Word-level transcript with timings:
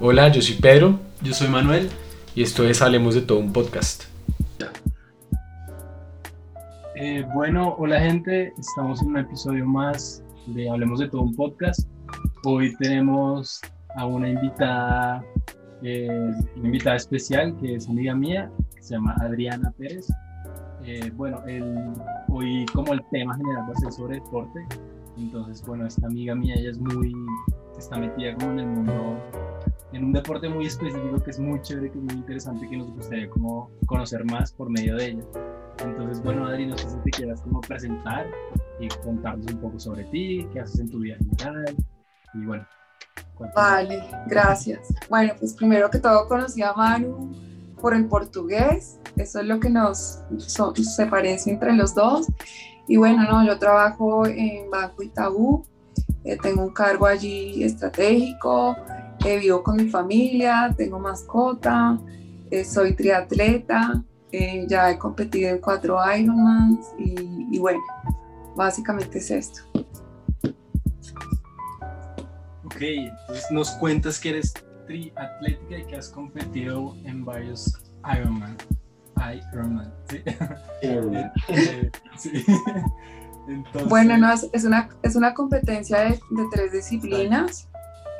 Hola, 0.00 0.28
yo 0.28 0.40
soy 0.42 0.56
Pedro 0.56 0.98
Yo 1.22 1.32
soy 1.34 1.48
Manuel. 1.48 1.88
y 2.34 2.42
esto 2.42 2.64
es 2.64 2.80
Hablemos 2.82 3.14
de 3.14 3.22
todo 3.22 3.38
un 3.38 3.52
podcast. 3.52 4.04
Eh, 7.00 7.24
bueno, 7.32 7.76
hola 7.78 8.00
gente, 8.00 8.52
estamos 8.58 9.00
en 9.02 9.08
un 9.10 9.18
episodio 9.18 9.64
más 9.64 10.20
de 10.46 10.68
Hablemos 10.68 10.98
de 10.98 11.08
todo 11.08 11.22
un 11.22 11.36
podcast. 11.36 11.88
Hoy 12.44 12.74
tenemos 12.76 13.60
a 13.96 14.04
una 14.04 14.28
invitada, 14.28 15.24
eh, 15.82 16.08
una 16.56 16.66
invitada 16.66 16.96
especial 16.96 17.56
que 17.60 17.76
es 17.76 17.88
amiga 17.88 18.16
mía, 18.16 18.50
que 18.74 18.82
se 18.82 18.94
llama 18.94 19.14
Adriana 19.20 19.72
Pérez. 19.78 20.08
Eh, 20.84 21.08
bueno, 21.14 21.40
el- 21.46 21.92
hoy 22.28 22.66
como 22.74 22.92
el 22.94 23.00
tema 23.12 23.36
general 23.36 23.66
va 23.68 23.72
a 23.76 23.80
ser 23.80 23.92
sobre 23.92 24.16
deporte, 24.16 24.58
entonces 25.18 25.64
bueno, 25.66 25.86
esta 25.86 26.04
amiga 26.06 26.34
mía 26.34 26.54
ella 26.56 26.70
es 26.70 26.78
muy, 26.78 27.12
está 27.78 27.96
metida 27.96 28.34
como 28.34 28.52
en 28.52 28.58
el 28.60 28.66
mundo, 28.66 29.18
en 29.92 30.04
un 30.04 30.12
deporte 30.12 30.48
muy 30.48 30.66
específico 30.66 31.22
que 31.22 31.30
es 31.30 31.38
muy 31.38 31.60
chévere, 31.62 31.90
que 31.90 31.98
es 31.98 32.04
muy 32.04 32.14
interesante, 32.14 32.68
que 32.68 32.76
nos 32.76 32.90
gustaría 32.92 33.28
como 33.30 33.70
conocer 33.86 34.24
más 34.24 34.52
por 34.52 34.68
medio 34.70 34.96
de 34.96 35.06
ella. 35.06 35.22
Entonces, 35.82 36.22
bueno, 36.22 36.46
Adri, 36.46 36.66
no 36.66 36.76
sé 36.76 36.90
si 36.90 36.96
te 37.04 37.10
quieras 37.10 37.40
como 37.40 37.60
presentar 37.60 38.26
y 38.80 38.88
contarnos 38.88 39.46
un 39.52 39.60
poco 39.60 39.78
sobre 39.78 40.04
ti, 40.04 40.46
qué 40.52 40.60
haces 40.60 40.80
en 40.80 40.90
tu 40.90 40.98
vida 40.98 41.16
general 41.16 41.74
y 42.34 42.44
bueno. 42.44 42.66
Vale, 43.54 44.02
gracias. 44.26 44.88
Bueno, 45.08 45.32
pues 45.38 45.54
primero 45.54 45.88
que 45.90 45.98
todo 45.98 46.26
conocí 46.26 46.60
a 46.62 46.72
Manu 46.72 47.30
por 47.80 47.94
el 47.94 48.06
portugués, 48.06 48.98
eso 49.16 49.40
es 49.40 49.46
lo 49.46 49.60
que 49.60 49.70
nos 49.70 50.18
so- 50.38 50.74
se 50.74 51.06
parece 51.06 51.52
entre 51.52 51.72
los 51.74 51.94
dos. 51.94 52.26
Y 52.88 52.96
bueno, 52.96 53.22
no, 53.30 53.46
yo 53.46 53.58
trabajo 53.58 54.26
en 54.26 54.68
Banco 54.70 55.02
Itaú, 55.04 55.64
eh, 56.24 56.36
tengo 56.42 56.62
un 56.62 56.72
cargo 56.72 57.06
allí 57.06 57.62
estratégico, 57.62 58.74
eh, 59.24 59.38
vivo 59.38 59.62
con 59.62 59.76
mi 59.76 59.88
familia, 59.88 60.74
tengo 60.76 60.98
mascota, 60.98 61.98
eh, 62.50 62.64
soy 62.64 62.94
triatleta, 62.94 64.02
eh, 64.32 64.66
ya 64.68 64.90
he 64.90 64.98
competido 64.98 65.50
en 65.50 65.58
cuatro 65.58 65.98
Ironmans 66.16 66.86
y, 66.98 67.46
y 67.50 67.58
bueno, 67.58 67.80
básicamente 68.54 69.18
es 69.18 69.30
esto. 69.30 69.62
Ok, 72.64 72.80
entonces 72.80 73.46
nos 73.50 73.70
cuentas 73.72 74.20
que 74.20 74.30
eres 74.30 74.54
triatlética 74.86 75.78
y 75.78 75.86
que 75.86 75.96
has 75.96 76.08
competido 76.08 76.96
en 77.04 77.24
varios 77.24 77.78
Ironman. 78.16 78.56
Ironman, 79.52 79.92
¿sí? 80.08 80.20
Eh, 80.80 81.90
sí. 82.16 82.44
Entonces, 83.48 83.88
Bueno, 83.88 84.16
no, 84.16 84.32
es, 84.32 84.48
es 84.52 84.64
una, 84.64 84.88
es 85.02 85.16
una 85.16 85.34
competencia 85.34 86.00
de, 86.00 86.10
de 86.10 86.44
tres 86.52 86.72
disciplinas 86.72 87.68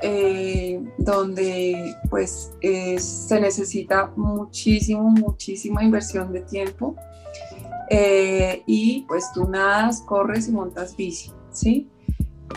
eh, 0.03 0.81
donde 0.99 1.95
pues 2.11 2.53
es- 2.61 3.05
se 3.05 3.41
necesita 3.41 4.13
muchísimo, 4.17 5.11
muchísima 5.11 5.83
inversión 5.83 6.33
de 6.33 6.41
tiempo 6.43 6.95
eh, 7.91 8.63
y 8.67 9.03
pues 9.09 9.33
tú 9.33 9.49
nadas, 9.49 10.03
corres 10.03 10.49
y 10.49 10.53
montas 10.53 10.97
bici, 10.97 11.33
¿sí? 11.53 11.89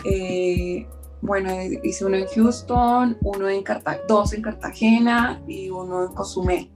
Eh, 0.04 0.86
bueno, 1.20 1.50
hice 1.82 2.04
uno 2.04 2.16
en 2.16 2.26
Houston, 2.26 3.16
uno 3.22 3.48
en 3.48 3.62
Cartagena, 3.62 4.04
dos 4.08 4.32
en 4.32 4.42
Cartagena 4.42 5.42
y 5.46 5.70
uno 5.70 6.04
en 6.04 6.12
Cozumel. 6.12 6.68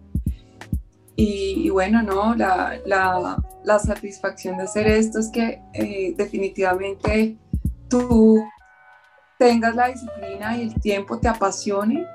Y, 1.18 1.70
bueno, 1.70 2.02
no, 2.02 2.34
la, 2.34 2.78
la, 2.84 3.42
la 3.64 3.78
satisfacción 3.78 4.58
de 4.58 4.64
hacer 4.64 4.86
esto 4.86 5.18
es 5.18 5.30
que 5.30 5.62
definitivamente 6.16 7.38
tú 7.88 8.38
tengas 9.38 9.74
la 9.74 9.88
disciplina 9.88 10.56
y 10.56 10.62
el 10.62 10.80
tiempo 10.80 11.18
te 11.18 11.28
apasione, 11.28 12.06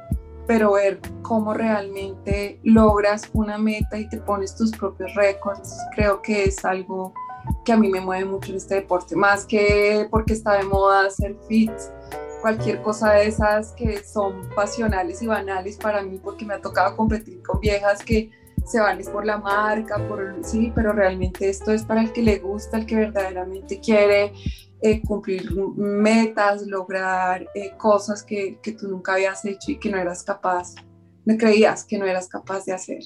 pero 0.48 0.74
ver 0.74 1.00
cómo 1.22 1.54
realmente 1.54 2.60
logras 2.64 3.30
una 3.34 3.58
meta 3.58 3.98
y 3.98 4.10
te 4.10 4.18
pones 4.18 4.56
tus 4.56 4.72
propios 4.72 5.14
récords, 5.16 5.78
creo 5.96 6.22
que 6.22 6.46
es 6.46 6.66
algo 6.66 7.14
que 7.66 7.74
a 7.74 7.78
mí 7.78 7.90
me 7.90 8.02
mueve 8.02 8.26
mucho 8.26 8.52
en 8.52 8.58
este 8.58 8.76
deporte, 8.76 9.16
más 9.16 9.46
que 9.46 10.08
porque 10.10 10.34
está 10.34 10.58
de 10.58 10.64
moda 10.64 11.06
hacer 11.06 11.36
fit, 11.48 11.72
cualquier 12.42 12.82
cosa 12.82 13.14
de 13.14 13.28
esas 13.28 13.72
que 13.74 14.04
son 14.04 14.50
pasionales 14.56 15.22
y 15.22 15.28
banales 15.28 15.78
para 15.78 16.02
mí, 16.02 16.20
porque 16.22 16.46
me 16.46 16.56
ha 16.56 16.62
tocado 16.62 16.98
competir 16.98 17.42
con 17.44 17.60
viejas 17.60 18.04
que 18.04 18.32
se 18.66 18.80
van 18.80 19.00
es 19.00 19.10
por 19.10 19.26
la 19.26 19.38
marca, 19.38 19.98
por 20.08 20.38
sí, 20.44 20.72
pero 20.74 20.94
realmente 20.94 21.50
esto 21.50 21.72
es 21.72 21.84
para 21.84 22.02
el 22.02 22.12
que 22.14 22.22
le 22.22 22.40
gusta, 22.40 22.78
el 22.78 22.86
que 22.86 22.96
verdaderamente 22.96 23.80
quiere 23.80 24.34
eh, 24.82 25.02
cumplir 25.02 25.52
metas, 25.78 26.66
lograr 26.66 27.48
eh, 27.54 27.72
cosas 27.78 28.24
que, 28.24 28.60
que, 28.62 28.74
tú 28.74 28.88
nunca 28.88 29.14
habías 29.14 29.46
hecho 29.46 29.72
y 29.72 29.80
que 29.80 29.90
no 29.90 29.98
eras 29.98 30.24
capaz, 30.24 30.76
no 31.26 31.38
creías 31.38 31.84
que 31.84 31.98
no 31.98 32.06
eras 32.06 32.28
capaz 32.28 32.66
de 32.66 32.74
hacer. 32.74 33.04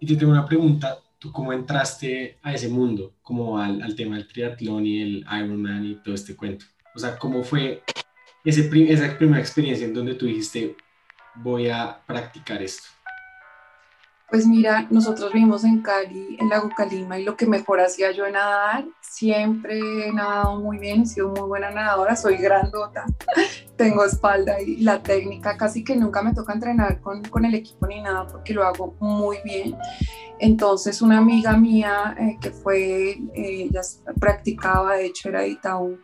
Y 0.00 0.06
te 0.06 0.16
tengo 0.16 0.32
una 0.32 0.46
pregunta, 0.46 0.98
¿tú 1.18 1.32
cómo 1.32 1.52
entraste 1.52 2.38
a 2.42 2.52
ese 2.52 2.68
mundo, 2.68 3.14
como 3.22 3.58
al, 3.58 3.82
al 3.82 3.94
tema 3.96 4.16
del 4.16 4.28
triatlón 4.28 4.86
y 4.86 5.00
el 5.00 5.26
Ironman 5.30 5.84
y 5.84 5.94
todo 6.02 6.14
este 6.14 6.36
cuento? 6.36 6.66
O 6.94 6.98
sea, 6.98 7.18
¿cómo 7.18 7.42
fue 7.42 7.82
ese, 8.44 8.70
esa 8.92 9.18
primera 9.18 9.40
experiencia 9.40 9.86
en 9.86 9.94
donde 9.94 10.14
tú 10.14 10.26
dijiste, 10.26 10.76
voy 11.36 11.68
a 11.68 12.00
practicar 12.06 12.62
esto? 12.62 12.93
Pues 14.34 14.48
mira, 14.48 14.88
nosotros 14.90 15.32
vivimos 15.32 15.62
en 15.62 15.80
Cali, 15.80 16.36
en 16.40 16.48
Lago 16.48 16.68
Calima, 16.76 17.16
y 17.20 17.22
lo 17.22 17.36
que 17.36 17.46
mejor 17.46 17.80
hacía 17.80 18.10
yo 18.10 18.26
en 18.26 18.32
nadar, 18.32 18.84
siempre 19.00 19.78
he 19.78 20.12
nadado 20.12 20.58
muy 20.58 20.78
bien, 20.78 21.02
he 21.02 21.06
sido 21.06 21.28
muy 21.28 21.42
buena 21.42 21.70
nadadora, 21.70 22.16
soy 22.16 22.38
grandota, 22.38 23.04
tengo 23.76 24.04
espalda 24.04 24.60
y 24.60 24.78
la 24.78 25.00
técnica, 25.04 25.56
casi 25.56 25.84
que 25.84 25.94
nunca 25.94 26.20
me 26.20 26.34
toca 26.34 26.52
entrenar 26.52 27.00
con, 27.00 27.22
con 27.22 27.44
el 27.44 27.54
equipo 27.54 27.86
ni 27.86 28.02
nada 28.02 28.26
porque 28.26 28.52
lo 28.52 28.64
hago 28.64 28.96
muy 28.98 29.36
bien. 29.44 29.76
Entonces 30.40 31.00
una 31.00 31.18
amiga 31.18 31.56
mía 31.56 32.16
eh, 32.18 32.36
que 32.40 32.50
fue, 32.50 33.10
eh, 33.10 33.68
ella 33.70 33.82
practicaba, 34.18 34.96
de 34.96 35.06
hecho 35.06 35.28
era 35.28 35.42
de 35.42 35.50
Itaú, 35.50 35.96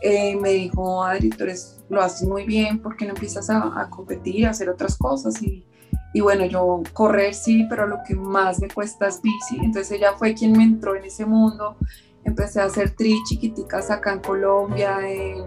eh, 0.00 0.36
me 0.36 0.52
dijo, 0.54 1.04
Adri, 1.04 1.28
tú 1.28 1.44
eres, 1.44 1.84
lo 1.90 2.00
haces 2.00 2.26
muy 2.26 2.46
bien, 2.46 2.80
¿por 2.80 2.96
qué 2.96 3.04
no 3.04 3.10
empiezas 3.10 3.50
a, 3.50 3.78
a 3.78 3.90
competir, 3.90 4.46
a 4.46 4.52
hacer 4.52 4.70
otras 4.70 4.96
cosas? 4.96 5.42
Y, 5.42 5.67
y 6.12 6.20
bueno, 6.20 6.46
yo 6.46 6.82
correr 6.92 7.34
sí, 7.34 7.66
pero 7.68 7.86
lo 7.86 8.02
que 8.02 8.14
más 8.14 8.60
me 8.60 8.68
cuesta 8.68 9.08
es 9.08 9.20
bici. 9.20 9.56
Entonces 9.56 9.92
ella 9.92 10.12
fue 10.16 10.34
quien 10.34 10.52
me 10.52 10.64
entró 10.64 10.96
en 10.96 11.04
ese 11.04 11.26
mundo. 11.26 11.76
Empecé 12.24 12.60
a 12.60 12.64
hacer 12.64 12.90
tri 12.90 13.16
chiquiticas 13.28 13.90
acá 13.90 14.14
en 14.14 14.20
Colombia, 14.20 14.98
en, 15.08 15.44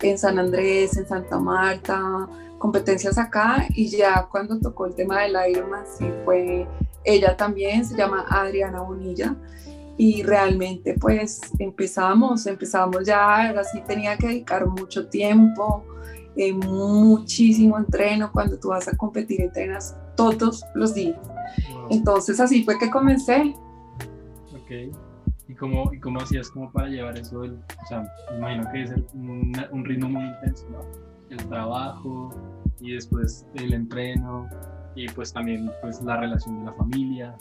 en 0.00 0.18
San 0.18 0.38
Andrés, 0.38 0.96
en 0.96 1.06
Santa 1.06 1.38
Marta, 1.38 2.28
competencias 2.58 3.18
acá. 3.18 3.66
Y 3.70 3.88
ya 3.88 4.26
cuando 4.30 4.58
tocó 4.58 4.86
el 4.86 4.94
tema 4.94 5.22
del 5.22 5.36
Ironman, 5.50 5.84
sí 5.98 6.10
fue 6.24 6.66
ella 7.04 7.36
también, 7.36 7.84
se 7.84 7.96
llama 7.96 8.26
Adriana 8.28 8.80
Bonilla. 8.80 9.36
Y 9.96 10.22
realmente 10.22 10.96
pues 10.98 11.42
empezamos, 11.58 12.46
empezamos 12.46 13.04
ya, 13.04 13.48
ahora 13.48 13.64
sí 13.64 13.82
tenía 13.86 14.16
que 14.16 14.28
dedicar 14.28 14.66
mucho 14.66 15.08
tiempo, 15.08 15.84
eh, 16.36 16.52
muchísimo 16.52 17.78
entreno. 17.78 18.30
Cuando 18.32 18.58
tú 18.58 18.68
vas 18.68 18.88
a 18.88 18.96
competir, 18.96 19.40
entrenas 19.40 19.96
todos 20.16 20.64
los 20.74 20.94
días. 20.94 21.18
Wow. 21.72 21.86
Entonces, 21.90 22.40
así 22.40 22.64
fue 22.64 22.78
que 22.78 22.90
comencé. 22.90 23.54
Ok. 24.52 24.94
¿Y 25.48 25.54
cómo, 25.54 25.92
y 25.92 25.98
cómo 25.98 26.20
hacías 26.20 26.48
como 26.50 26.70
para 26.70 26.88
llevar 26.88 27.18
eso? 27.18 27.40
Del, 27.40 27.54
o 27.54 27.86
sea, 27.88 28.04
imagino 28.36 28.70
que 28.70 28.82
es 28.84 28.92
un, 29.14 29.52
un, 29.72 29.84
ritmo 29.84 30.08
muy 30.08 30.24
intenso, 30.24 30.64
¿no? 30.70 30.80
El 31.28 31.44
trabajo 31.48 32.30
y 32.80 32.92
después 32.92 33.46
el 33.54 33.72
entreno 33.74 34.48
y 34.94 35.08
pues 35.08 35.32
también 35.32 35.70
pues 35.82 36.00
la 36.02 36.16
relación 36.18 36.60
de 36.60 36.66
la 36.66 36.72
familia, 36.74 37.36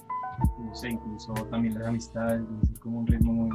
no 0.60 0.76
sé, 0.76 0.90
incluso 0.90 1.34
también 1.52 1.78
las 1.78 1.88
amistades, 1.88 2.42
es 2.72 2.80
como 2.80 3.00
un 3.00 3.08
ritmo 3.08 3.34
muy... 3.34 3.50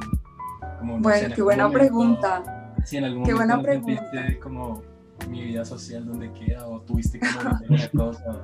Como, 0.79 0.99
bueno, 0.99 1.09
no 1.09 1.29
sé, 1.29 1.33
qué 1.33 1.41
buena 1.41 1.67
momento, 1.67 1.79
pregunta. 1.79 2.73
En 2.91 3.03
algún 3.03 3.23
qué 3.23 3.33
momento 3.33 3.57
buena 3.57 3.61
pregunta. 3.61 4.39
como 4.41 4.81
mi 5.29 5.43
vida 5.43 5.65
social 5.65 6.05
donde 6.05 6.31
queda 6.33 6.67
o 6.67 6.81
tuviste 6.81 7.19
como 7.19 7.57
una 7.69 7.89
cosa 7.89 8.41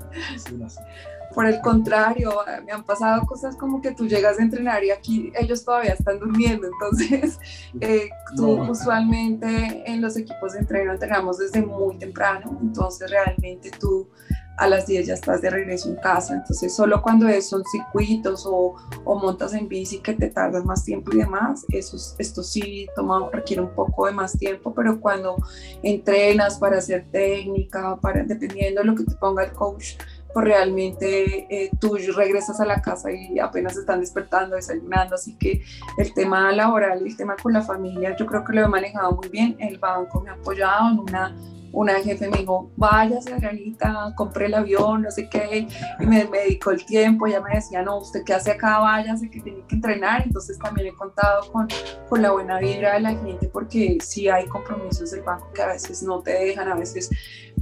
por 1.34 1.46
el 1.46 1.62
contrario 1.62 2.32
me 2.66 2.72
han 2.72 2.84
pasado 2.84 3.26
cosas 3.26 3.56
como 3.56 3.82
que 3.82 3.92
tú 3.92 4.08
llegas 4.08 4.40
a 4.40 4.42
entrenar 4.42 4.84
y 4.84 4.92
aquí 4.92 5.32
ellos 5.40 5.64
todavía 5.64 5.94
están 5.94 6.20
durmiendo 6.20 6.68
entonces 6.68 7.40
eh, 7.82 8.10
tú 8.36 8.58
no. 8.58 8.72
usualmente 8.72 9.84
en 9.86 10.02
los 10.02 10.18
equipos 10.18 10.54
de 10.54 10.60
entreno 10.60 10.94
entrenamos 10.94 11.38
desde 11.38 11.62
muy 11.62 11.98
temprano 11.98 12.58
entonces 12.62 13.10
realmente 13.10 13.72
tú 13.80 14.08
a 14.57 14.68
las 14.68 14.86
10 14.86 15.07
ya 15.07 15.13
estás 15.13 15.42
de 15.42 15.50
regreso 15.50 15.89
en 15.89 15.95
casa, 15.95 16.36
entonces 16.36 16.75
solo 16.75 17.01
cuando 17.01 17.27
es, 17.27 17.50
son 17.50 17.63
circuitos 17.65 18.45
o, 18.45 18.75
montas 19.06 19.53
en 19.53 19.68
bici 19.68 20.00
que 20.00 20.13
te 20.13 20.30
tardas 20.30 20.63
más 20.65 20.83
tiempo 20.83 21.12
y 21.13 21.18
demás, 21.18 21.65
eso, 21.69 21.98
esto 22.18 22.44
sí 22.44 22.88
toma, 22.95 23.30
requiere 23.31 23.62
un 23.62 23.74
poco 23.74 24.06
de 24.06 24.13
más 24.13 24.38
tiempo, 24.38 24.74
pero 24.74 25.00
cuando 25.00 25.36
entrenas 25.83 26.57
para 26.57 26.77
hacer 26.77 27.06
técnica, 27.12 27.98
para, 27.98 28.24
dependiendo 28.24 28.81
de 28.81 28.88
lo 28.88 28.95
que 28.95 29.03
te 29.03 29.15
ponga 29.15 29.44
el 29.44 29.51
coach, 29.51 29.95
pues 30.33 30.45
realmente 30.45 31.48
eh, 31.50 31.71
tú 31.80 31.98
regresas 32.15 32.59
a 32.59 32.65
la 32.65 32.81
casa 32.81 33.12
y 33.12 33.39
apenas 33.39 33.75
están 33.77 34.00
despertando, 34.00 34.56
desayunando, 34.56 35.15
así 35.15 35.36
que 35.36 35.62
el 35.98 36.13
tema 36.13 36.51
laboral, 36.51 37.06
el 37.06 37.18
tema 37.18 37.36
con 37.42 37.53
la 37.53 37.62
familia, 37.62 38.15
yo 38.15 38.25
creo 38.25 38.44
que 38.44 38.53
lo 38.53 38.63
he 38.63 38.68
manejado 38.68 39.13
muy 39.13 39.30
bien, 39.30 39.56
el 39.59 39.77
banco 39.77 40.21
me 40.21 40.30
ha 40.30 40.33
apoyado 40.33 40.92
en 40.92 41.00
una 41.00 41.36
una 41.74 41.94
jefe 41.96 42.30
me 42.30 42.40
dijo, 42.40 42.72
váyase 42.76 43.34
Adrianita, 43.34 44.14
compré 44.16 44.48
el 44.48 44.54
avión, 44.54 45.04
no 45.04 45.12
sé 45.12 45.30
qué, 45.30 45.68
y 46.00 46.06
me, 46.06 46.26
me 46.26 46.40
dedicó 46.40 46.72
el 46.72 46.86
tiempo, 46.86 47.28
ella 47.28 47.42
me 47.42 47.56
decía, 47.56 47.82
no, 47.82 48.00
usted 48.00 48.24
qué 48.26 48.34
hace 48.34 48.52
acá, 48.52 48.80
váyase, 48.80 49.30
que 49.30 49.42
tiene 49.42 49.64
que 49.68 49.76
entrenar, 49.76 50.24
entonces 50.26 50.58
también 50.60 50.88
he 50.88 50.94
contado 50.94 51.52
con, 51.52 51.68
con 52.10 52.22
la 52.22 52.32
buena 52.32 52.60
vibra 52.60 52.94
de 52.94 53.02
la 53.02 53.12
gente, 53.12 53.48
porque 53.48 53.98
sí 54.02 54.28
hay 54.28 54.48
compromisos 54.48 55.12
del 55.12 55.22
banco 55.22 55.52
que 55.54 55.62
a 55.62 55.68
veces 55.68 56.04
no 56.04 56.22
te 56.22 56.32
dejan, 56.32 56.68
a 56.68 56.76
veces 56.76 57.10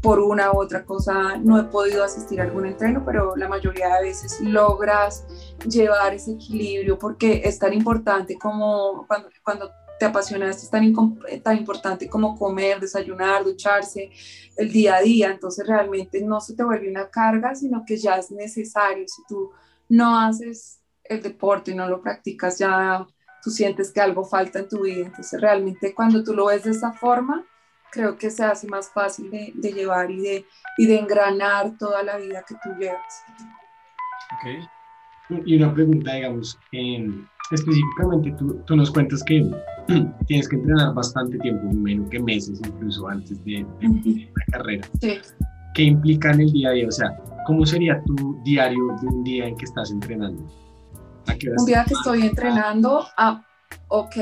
por 0.02 0.20
una 0.20 0.52
u 0.52 0.60
otra 0.60 0.86
cosa 0.86 1.38
no 1.38 1.60
he 1.60 1.64
podido 1.64 2.04
asistir 2.04 2.40
a 2.40 2.44
algún 2.44 2.66
entreno, 2.66 3.04
pero 3.06 3.36
la 3.36 3.48
mayoría 3.48 3.96
de 3.96 4.04
veces 4.04 4.40
logras 4.42 5.26
llevar 5.68 6.14
ese 6.14 6.34
equilibrio 6.34 6.98
porque 6.98 7.42
es 7.44 7.60
tan 7.60 7.74
importante 7.74 8.38
como 8.38 9.06
cuando, 9.08 9.30
cuando 9.44 9.72
te 10.00 10.06
apasiona 10.06 10.50
esto 10.50 10.64
es 10.64 10.70
tan, 10.72 11.44
tan 11.44 11.58
importante 11.58 12.10
como 12.10 12.38
comer, 12.38 12.80
desayunar, 12.80 13.44
ducharse, 13.44 14.12
el 14.56 14.72
día 14.72 14.96
a 14.96 15.02
día, 15.02 15.32
entonces 15.32 15.68
realmente 15.68 16.22
no 16.22 16.40
se 16.40 16.56
te 16.56 16.64
vuelve 16.64 16.90
una 16.90 17.10
carga, 17.10 17.54
sino 17.54 17.84
que 17.86 17.98
ya 17.98 18.18
es 18.18 18.32
necesario. 18.32 19.06
Si 19.08 19.22
tú 19.28 19.52
no 19.90 20.18
haces 20.18 20.82
el 21.04 21.22
deporte 21.22 21.72
y 21.72 21.76
no 21.76 21.88
lo 21.88 22.02
practicas, 22.02 22.60
ya 22.60 23.06
tú 23.44 23.52
sientes 23.52 23.92
que 23.92 24.02
algo 24.02 24.24
falta 24.24 24.60
en 24.60 24.70
tu 24.70 24.84
vida, 24.84 25.06
entonces 25.06 25.40
realmente 25.40 25.94
cuando 25.94 26.24
tú 26.24 26.34
lo 26.34 26.48
ves 26.48 26.64
de 26.64 26.72
esa 26.72 26.94
forma, 26.94 27.46
creo 27.92 28.18
que 28.18 28.30
se 28.30 28.44
hace 28.44 28.68
más 28.68 28.90
fácil 28.90 29.30
de, 29.32 29.52
de 29.56 29.72
llevar 29.74 30.12
y 30.12 30.22
de, 30.22 30.46
y 30.78 30.88
de 30.88 31.00
engranar 31.00 31.78
toda 31.78 32.04
la 32.04 32.18
vida 32.18 32.44
que 32.48 32.56
tú 32.56 32.70
llevas. 32.80 33.24
Ok. 34.36 34.70
Y 35.46 35.58
una 35.58 35.74
pregunta, 35.74 36.14
digamos, 36.14 36.58
específicamente 37.52 38.32
tú, 38.38 38.56
tú, 38.66 38.76
nos 38.76 38.92
cuentas 38.92 39.24
que 39.24 39.50
tienes 40.28 40.48
que 40.48 40.56
entrenar 40.56 40.94
bastante 40.94 41.38
tiempo, 41.40 41.72
menos 41.74 42.10
que 42.10 42.20
meses 42.20 42.62
incluso 42.66 43.08
antes 43.08 43.44
de, 43.46 43.66
de, 43.80 44.32
la 44.36 44.58
carrera. 44.58 44.88
Sí. 45.02 45.18
¿Qué 45.74 45.84
implica 45.84 46.32
en 46.32 46.42
el 46.42 46.52
día 46.52 46.70
a 46.70 46.72
día? 46.74 46.88
O 46.88 46.92
sea, 46.92 47.18
¿cómo 47.46 47.66
sería 47.66 48.02
tu 48.04 48.40
diario 48.44 48.96
de 49.02 49.08
un 49.08 49.24
día 49.24 49.48
en 49.48 49.56
que 49.56 49.66
estás 49.66 49.92
entrenando? 49.92 50.44
Un 51.58 51.66
día 51.66 51.86
que 51.86 51.94
estoy 51.94 52.24
entrenando, 52.24 53.06
ah, 53.18 53.46
ok, 53.88 54.16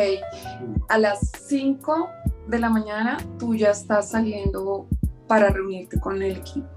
a 0.90 0.98
las 0.98 1.32
5 1.48 2.10
de 2.48 2.60
la 2.60 2.70
mañana 2.70 3.18
tú 3.40 3.56
ya 3.56 3.72
estás 3.72 4.12
saliendo 4.12 4.88
para 5.28 5.50
reunirte 5.50 6.00
con 6.00 6.22
el 6.22 6.38
equipo. 6.38 6.68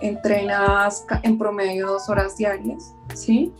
Entrenas 0.00 1.04
en 1.22 1.38
promedio 1.38 1.88
dos 1.88 2.08
horas 2.08 2.36
diarias, 2.36 2.94
¿sí? 3.14 3.52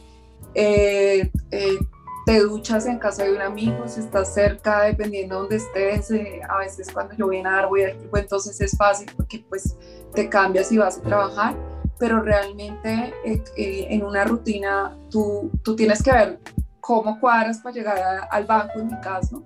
Eh, 0.55 1.31
eh, 1.51 1.79
te 2.27 2.41
duchas 2.41 2.87
en 2.87 2.99
casa 2.99 3.25
de 3.25 3.33
un 3.33 3.43
amigo, 3.43 3.87
si 3.87 4.01
estás 4.01 4.35
cerca, 4.35 4.83
dependiendo 4.83 5.37
de 5.37 5.41
donde 5.41 5.57
estés, 5.57 6.11
eh, 6.11 6.41
a 6.49 6.59
veces 6.59 6.91
cuando 6.93 7.15
yo 7.15 7.27
voy 7.27 7.39
a 7.39 7.43
nadar 7.43 7.69
voy 7.69 7.83
al 7.83 7.91
equipo, 7.91 8.17
entonces 8.19 8.61
es 8.61 8.77
fácil 8.77 9.11
porque 9.17 9.45
pues 9.49 9.77
te 10.15 10.29
cambias 10.29 10.71
y 10.73 10.79
vas 10.79 10.99
a 10.99 11.03
trabajar, 11.03 11.57
pero 11.99 12.21
realmente 12.21 13.15
en 13.57 14.05
una 14.05 14.25
rutina 14.25 14.97
tú, 15.11 15.51
tú 15.63 15.77
tienes 15.77 16.03
que 16.03 16.13
ver 16.13 16.41
cómo 16.81 17.21
cuadras 17.21 17.59
para 17.59 17.75
llegar 17.75 18.29
al 18.31 18.45
banco 18.47 18.81
en 18.81 18.89
mi 18.89 19.01
caso 19.01 19.45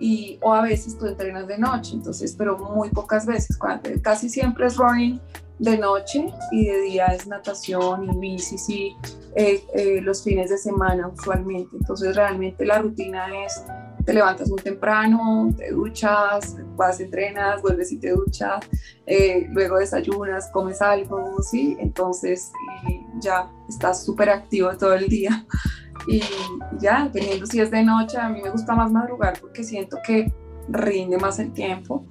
y 0.00 0.38
o 0.42 0.52
a 0.52 0.62
veces 0.62 0.96
tú 0.96 1.06
entrenas 1.06 1.46
de 1.46 1.58
noche 1.58 1.94
entonces 1.94 2.34
pero 2.36 2.58
muy 2.58 2.88
pocas 2.88 3.26
veces 3.26 3.58
casi 4.02 4.30
siempre 4.30 4.66
es 4.66 4.76
running 4.76 5.20
de 5.60 5.76
noche 5.76 6.32
y 6.50 6.66
de 6.66 6.80
día 6.80 7.06
es 7.08 7.26
natación 7.26 8.10
y 8.10 8.18
bici 8.18 8.56
sí, 8.56 8.96
eh, 9.36 9.62
eh, 9.74 10.00
los 10.00 10.24
fines 10.24 10.50
de 10.50 10.56
semana 10.56 11.08
usualmente. 11.08 11.76
Entonces 11.76 12.16
realmente 12.16 12.64
la 12.64 12.78
rutina 12.78 13.26
es 13.44 13.62
te 14.04 14.14
levantas 14.14 14.48
muy 14.48 14.58
temprano, 14.62 15.54
te 15.58 15.70
duchas, 15.72 16.56
vas, 16.76 16.98
entrenas, 17.00 17.60
vuelves 17.60 17.92
y 17.92 17.98
te 17.98 18.10
duchas, 18.10 18.64
eh, 19.06 19.46
luego 19.50 19.76
desayunas, 19.76 20.50
comes 20.50 20.80
algo, 20.80 21.36
¿sí? 21.42 21.76
Entonces 21.78 22.50
ya 23.20 23.50
estás 23.68 24.02
súper 24.02 24.30
activo 24.30 24.74
todo 24.78 24.94
el 24.94 25.08
día. 25.08 25.46
Y 26.08 26.22
ya, 26.78 27.04
dependiendo 27.04 27.44
si 27.44 27.60
es 27.60 27.70
de 27.70 27.82
noche, 27.82 28.16
a 28.16 28.30
mí 28.30 28.40
me 28.40 28.48
gusta 28.48 28.74
más 28.74 28.90
madrugar 28.90 29.38
porque 29.38 29.62
siento 29.62 29.98
que 30.02 30.32
rinde 30.70 31.18
más 31.18 31.38
el 31.38 31.52
tiempo 31.52 32.06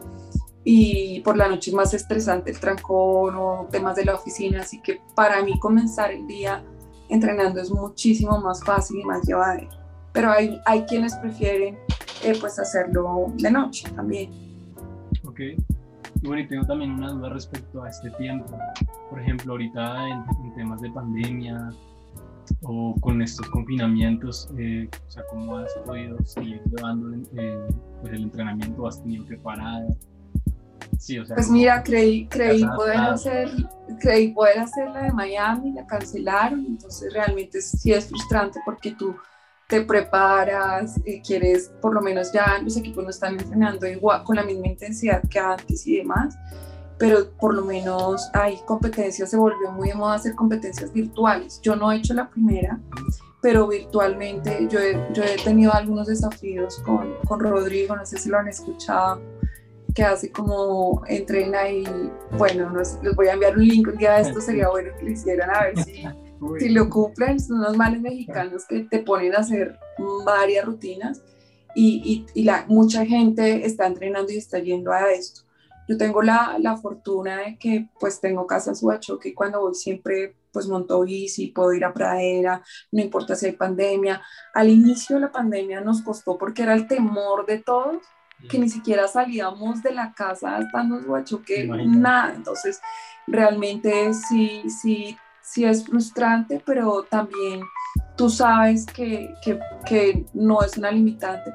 y 0.63 1.21
por 1.21 1.38
la 1.38 1.47
noche 1.47 1.71
es 1.71 1.75
más 1.75 1.94
estresante 1.94 2.51
el 2.51 2.59
trancón 2.59 3.35
o 3.35 3.67
temas 3.71 3.95
de 3.95 4.06
la 4.06 4.15
oficina, 4.15 4.61
así 4.61 4.81
que 4.81 5.01
para 5.15 5.41
mí 5.44 5.57
comenzar 5.59 6.11
el 6.11 6.27
día 6.27 6.63
entrenando 7.09 7.61
es 7.61 7.71
muchísimo 7.71 8.39
más 8.39 8.63
fácil 8.63 9.00
y 9.00 9.03
más 9.03 9.25
llevadero. 9.25 9.69
Pero 10.11 10.31
hay, 10.31 10.59
hay 10.65 10.83
quienes 10.83 11.15
prefieren 11.15 11.77
eh, 12.23 12.38
pues 12.39 12.59
hacerlo 12.59 13.27
de 13.35 13.51
noche 13.51 13.89
también. 13.95 14.31
Ok. 15.25 15.39
Bueno, 16.21 16.41
y 16.41 16.47
tengo 16.47 16.65
también 16.65 16.91
una 16.91 17.11
duda 17.11 17.29
respecto 17.29 17.83
a 17.83 17.89
este 17.89 18.09
tiempo. 18.11 18.57
Por 19.09 19.21
ejemplo, 19.21 19.53
ahorita 19.53 20.09
en 20.09 20.56
temas 20.56 20.81
de 20.81 20.91
pandemia, 20.91 21.71
o 22.61 22.95
con 23.00 23.21
estos 23.21 23.47
confinamientos, 23.50 24.50
eh, 24.57 24.89
o 25.07 25.11
sea, 25.11 25.23
cómo 25.29 25.57
has 25.57 25.73
podido 25.85 26.17
seguir 26.25 26.61
llevando 26.75 27.15
eh, 27.38 27.67
pues 28.01 28.13
el 28.13 28.23
entrenamiento, 28.23 28.88
has 28.88 29.01
tenido 29.01 29.25
que 29.25 29.38
parar. 29.38 29.83
Sí, 30.99 31.17
o 31.17 31.25
sea, 31.25 31.37
pues 31.37 31.49
mira, 31.49 31.81
creí, 31.81 32.27
creí 32.27 32.65
poder 32.75 32.97
hacer, 32.97 33.49
creí 34.01 34.33
poder 34.33 34.59
hacer 34.59 34.89
la 34.89 35.03
de 35.03 35.13
Miami, 35.13 35.71
la 35.71 35.87
cancelaron, 35.87 36.65
entonces 36.65 37.13
realmente 37.13 37.61
sí 37.61 37.93
es 37.93 38.07
frustrante 38.07 38.59
porque 38.65 38.91
tú 38.91 39.15
te 39.69 39.81
preparas, 39.81 40.99
y 41.05 41.21
quieres, 41.21 41.71
por 41.81 41.93
lo 41.93 42.01
menos 42.01 42.33
ya 42.33 42.59
los 42.61 42.75
equipos 42.75 43.03
no 43.03 43.11
están 43.11 43.39
entrenando 43.39 43.87
igual, 43.87 44.23
con 44.25 44.35
la 44.35 44.43
misma 44.43 44.67
intensidad 44.67 45.21
que 45.29 45.39
antes 45.39 45.87
y 45.87 45.97
demás, 45.97 46.37
pero 46.97 47.31
por 47.39 47.53
lo 47.53 47.63
menos 47.63 48.29
hay 48.33 48.57
competencias, 48.65 49.29
se 49.29 49.37
volvió 49.37 49.71
muy 49.71 49.87
de 49.87 49.95
moda 49.95 50.15
hacer 50.15 50.35
competencias 50.35 50.91
virtuales. 50.91 51.61
Yo 51.61 51.77
no 51.77 51.91
he 51.91 51.95
hecho 51.95 52.13
la 52.13 52.29
primera, 52.29 52.77
pero 53.41 53.67
virtualmente 53.67 54.67
yo 54.69 54.79
he, 54.79 54.93
yo 55.13 55.23
he 55.23 55.37
tenido 55.37 55.73
algunos 55.73 56.07
desafíos 56.07 56.81
con, 56.85 57.13
con, 57.25 57.39
Rodrigo, 57.39 57.95
no 57.95 58.05
sé 58.05 58.17
si 58.17 58.27
lo 58.27 58.37
han 58.37 58.49
escuchado, 58.49 59.21
que 59.94 60.03
hace 60.03 60.31
como 60.31 61.03
entrena 61.07 61.69
y 61.69 61.83
bueno, 62.38 62.71
les 62.75 63.16
voy 63.16 63.28
a 63.28 63.33
enviar 63.33 63.57
un 63.57 63.68
link 63.68 63.87
un 63.87 63.97
día 63.97 64.16
de 64.16 64.21
esto, 64.21 64.42
sería 64.42 64.69
bueno 64.71 64.92
que 64.97 65.06
lo 65.06 65.11
hicieran 65.11 65.49
a 65.49 65.63
ver 65.63 65.83
si, 65.83 66.04
si 66.59 66.69
lo 66.69 66.90
cumplen. 66.90 67.40
Son 67.40 67.57
unos 67.57 67.78
males 67.78 68.02
mexicanos 68.02 68.66
que 68.68 68.81
te 68.81 68.99
ponen 68.99 69.35
a 69.35 69.40
hacer 69.40 69.78
varias 70.25 70.66
rutinas 70.66 71.21
y, 71.75 72.25
y, 72.33 72.42
y 72.42 72.44
la, 72.44 72.66
mucha 72.68 73.06
gente 73.06 73.66
está 73.66 73.87
entrenando 73.87 74.31
y 74.31 74.37
está 74.37 74.59
yendo 74.59 74.92
a 74.92 75.11
esto 75.11 75.42
yo 75.90 75.97
tengo 75.97 76.21
la, 76.21 76.57
la, 76.59 76.78
fortuna 76.78 77.37
de 77.37 77.57
que 77.57 77.90
pues 77.99 78.21
tengo 78.21 78.45
casa 78.45 78.69
en 78.69 78.75
Subachoque 78.75 79.30
y 79.30 79.33
cuando 79.33 79.59
voy 79.59 79.73
siempre 79.73 80.35
pues 80.52 80.68
monto 80.68 81.02
bici, 81.02 81.47
puedo 81.47 81.73
ir 81.73 81.83
a 81.83 81.94
pradera, 81.94 82.63
no 82.92 83.02
importa 83.02 83.35
si 83.35 83.47
hay 83.47 83.52
pandemia. 83.54 84.21
Al 84.54 84.69
inicio 84.69 85.16
de 85.16 85.23
la 85.23 85.31
pandemia 85.31 85.81
nos 85.81 86.04
costó 86.04 86.37
porque 86.37 86.61
era 86.61 86.75
el 86.75 86.87
temor 86.87 87.47
de 87.47 87.57
todos 87.57 88.04
que 88.47 88.59
ni 88.59 88.69
siquiera 88.69 89.07
salíamos 89.07 89.83
de 89.83 89.91
la 89.91 90.13
casa 90.13 90.59
estando 90.59 90.97
en 90.97 91.03
Subachoque, 91.03 91.67
nada. 91.85 92.33
Entonces 92.35 92.79
realmente 93.27 94.13
sí, 94.13 94.63
sí, 94.69 95.17
sí 95.41 95.65
es 95.65 95.85
frustrante, 95.85 96.61
pero 96.65 97.03
también 97.03 97.61
tú 98.15 98.29
sabes 98.29 98.85
que, 98.85 99.33
que, 99.41 99.59
que, 99.85 100.25
no 100.33 100.61
es 100.61 100.77
una 100.77 100.91
limitante, 100.91 101.53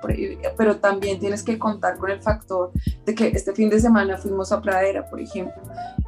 pero 0.56 0.76
también 0.76 1.20
tienes 1.20 1.42
que 1.42 1.58
contar 1.58 1.98
con 1.98 2.10
el 2.10 2.22
factor 2.22 2.72
de 3.04 3.14
que 3.14 3.28
este 3.28 3.52
fin 3.52 3.68
de 3.68 3.78
semana 3.78 4.16
fuimos 4.16 4.50
a 4.50 4.62
Pradera, 4.62 5.08
por 5.08 5.20
ejemplo, 5.20 5.62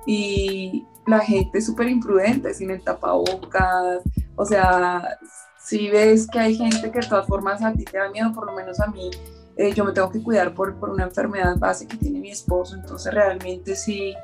y 0.07 0.87
la 1.07 1.21
gente 1.21 1.59
es 1.59 1.67
súper 1.67 1.89
imprudente, 1.89 2.55
sin 2.55 2.71
el 2.71 2.83
tapabocas, 2.83 4.03
o 4.35 4.47
sea, 4.47 5.19
si 5.59 5.91
ves 5.91 6.27
que 6.27 6.39
hay 6.39 6.57
gente 6.57 6.91
que 6.91 7.01
de 7.01 7.07
todas 7.07 7.27
formas 7.27 7.63
a 7.63 7.73
ti 7.73 7.85
te 7.85 7.99
da 7.99 8.09
miedo, 8.09 8.33
por 8.33 8.47
lo 8.47 8.55
menos 8.55 8.81
a 8.81 8.87
mí, 8.87 9.11
eh, 9.57 9.73
yo 9.73 9.85
me 9.85 9.93
tengo 9.93 10.11
que 10.11 10.23
cuidar 10.23 10.55
por, 10.55 10.75
por, 10.77 10.91
una 10.91 11.05
enfermedad 11.05 11.57
base 11.57 11.87
que 11.87 11.97
tiene 11.97 12.21
mi 12.21 12.31
esposo, 12.31 12.75
entonces 12.75 13.13
realmente 13.13 13.75
sí 13.75 14.15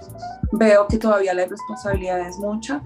veo 0.53 0.87
que 0.87 0.99
todavía 0.99 1.33
la 1.33 1.47
responsabilidad 1.47 2.21
es 2.21 2.37
mucha, 2.37 2.83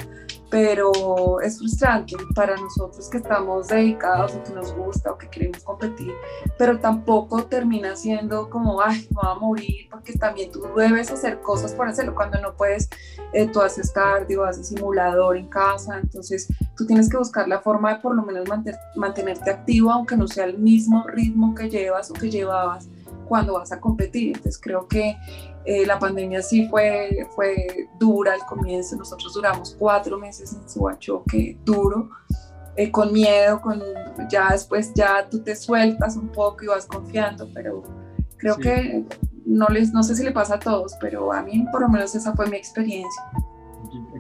pero 0.51 1.41
es 1.41 1.59
frustrante 1.59 2.17
para 2.35 2.57
nosotros 2.57 3.09
que 3.11 3.19
estamos 3.19 3.69
dedicados 3.69 4.35
o 4.35 4.43
que 4.45 4.53
nos 4.53 4.73
gusta 4.75 5.11
o 5.11 5.19
que 5.19 5.29
queremos 5.29 5.63
competir, 5.63 6.13
pero 6.57 6.79
tampoco 6.79 7.45
termina 7.45 7.97
siendo 7.97 8.49
como, 8.49 8.81
ay, 8.81 9.09
me 9.11 9.17
voy 9.23 9.31
a 9.31 9.35
morir, 9.35 9.89
porque 9.91 10.13
también 10.13 10.51
tú 10.53 10.63
debes 10.77 11.11
hacer 11.11 11.41
cosas 11.41 11.75
por 11.75 11.89
hacerlo. 11.89 12.15
Cuando 12.15 12.41
no 12.41 12.55
puedes, 12.55 12.89
eh, 13.33 13.49
tú 13.49 13.61
haces 13.61 13.91
cardio, 13.91 14.45
haces 14.45 14.69
simulador 14.69 15.37
en 15.37 15.49
casa, 15.49 15.99
entonces 15.99 16.49
tú 16.77 16.87
tienes 16.87 17.09
que 17.09 17.17
buscar 17.17 17.49
la 17.49 17.61
forma 17.61 17.95
de 17.95 18.01
por 18.01 18.15
lo 18.15 18.23
menos 18.23 18.49
mantenerte 18.95 19.51
activo, 19.51 19.91
aunque 19.91 20.17
no 20.17 20.29
sea 20.29 20.45
el 20.45 20.59
mismo 20.59 21.05
ritmo 21.07 21.55
que 21.55 21.69
llevas 21.69 22.11
o 22.11 22.15
que 22.15 22.31
llevabas 22.31 22.89
cuando 23.27 23.55
vas 23.55 23.73
a 23.73 23.81
competir. 23.81 24.29
Entonces 24.29 24.61
creo 24.61 24.87
que 24.89 25.17
eh, 25.65 25.85
la 25.85 25.99
pandemia 25.99 26.43
sí 26.43 26.69
fue, 26.69 27.27
fue 27.35 27.89
dura 27.99 28.35
al 28.35 28.47
comienzo, 28.47 28.97
nosotros 28.97 29.35
duramos 29.35 29.75
cuatro 29.79 30.19
meses 30.19 30.53
en 30.53 30.69
Subachoque, 30.69 31.59
duro, 31.65 32.11
eh, 32.77 32.91
con 32.91 33.13
miedo, 33.13 33.61
con, 33.61 33.83
ya 34.31 34.51
después 34.53 34.93
ya 34.95 35.29
tú 35.29 35.41
te 35.41 35.57
sueltas 35.57 36.17
un 36.17 36.29
poco 36.29 36.63
y 36.63 36.67
vas 36.69 36.87
confiando, 36.87 37.49
pero 37.53 37.83
creo 38.37 38.57
que 38.59 39.05
no, 39.45 39.67
les, 39.69 39.93
no 39.93 40.03
sé 40.03 40.15
si 40.15 40.23
le 40.23 40.31
pasa 40.31 40.55
a 40.55 40.59
todos, 40.59 40.95
pero 41.01 41.33
a 41.33 41.43
mí 41.43 41.67
por 41.73 41.81
lo 41.81 41.89
menos 41.89 42.15
esa 42.15 42.33
fue 42.35 42.47
mi 42.49 42.57
experiencia. 42.57 43.23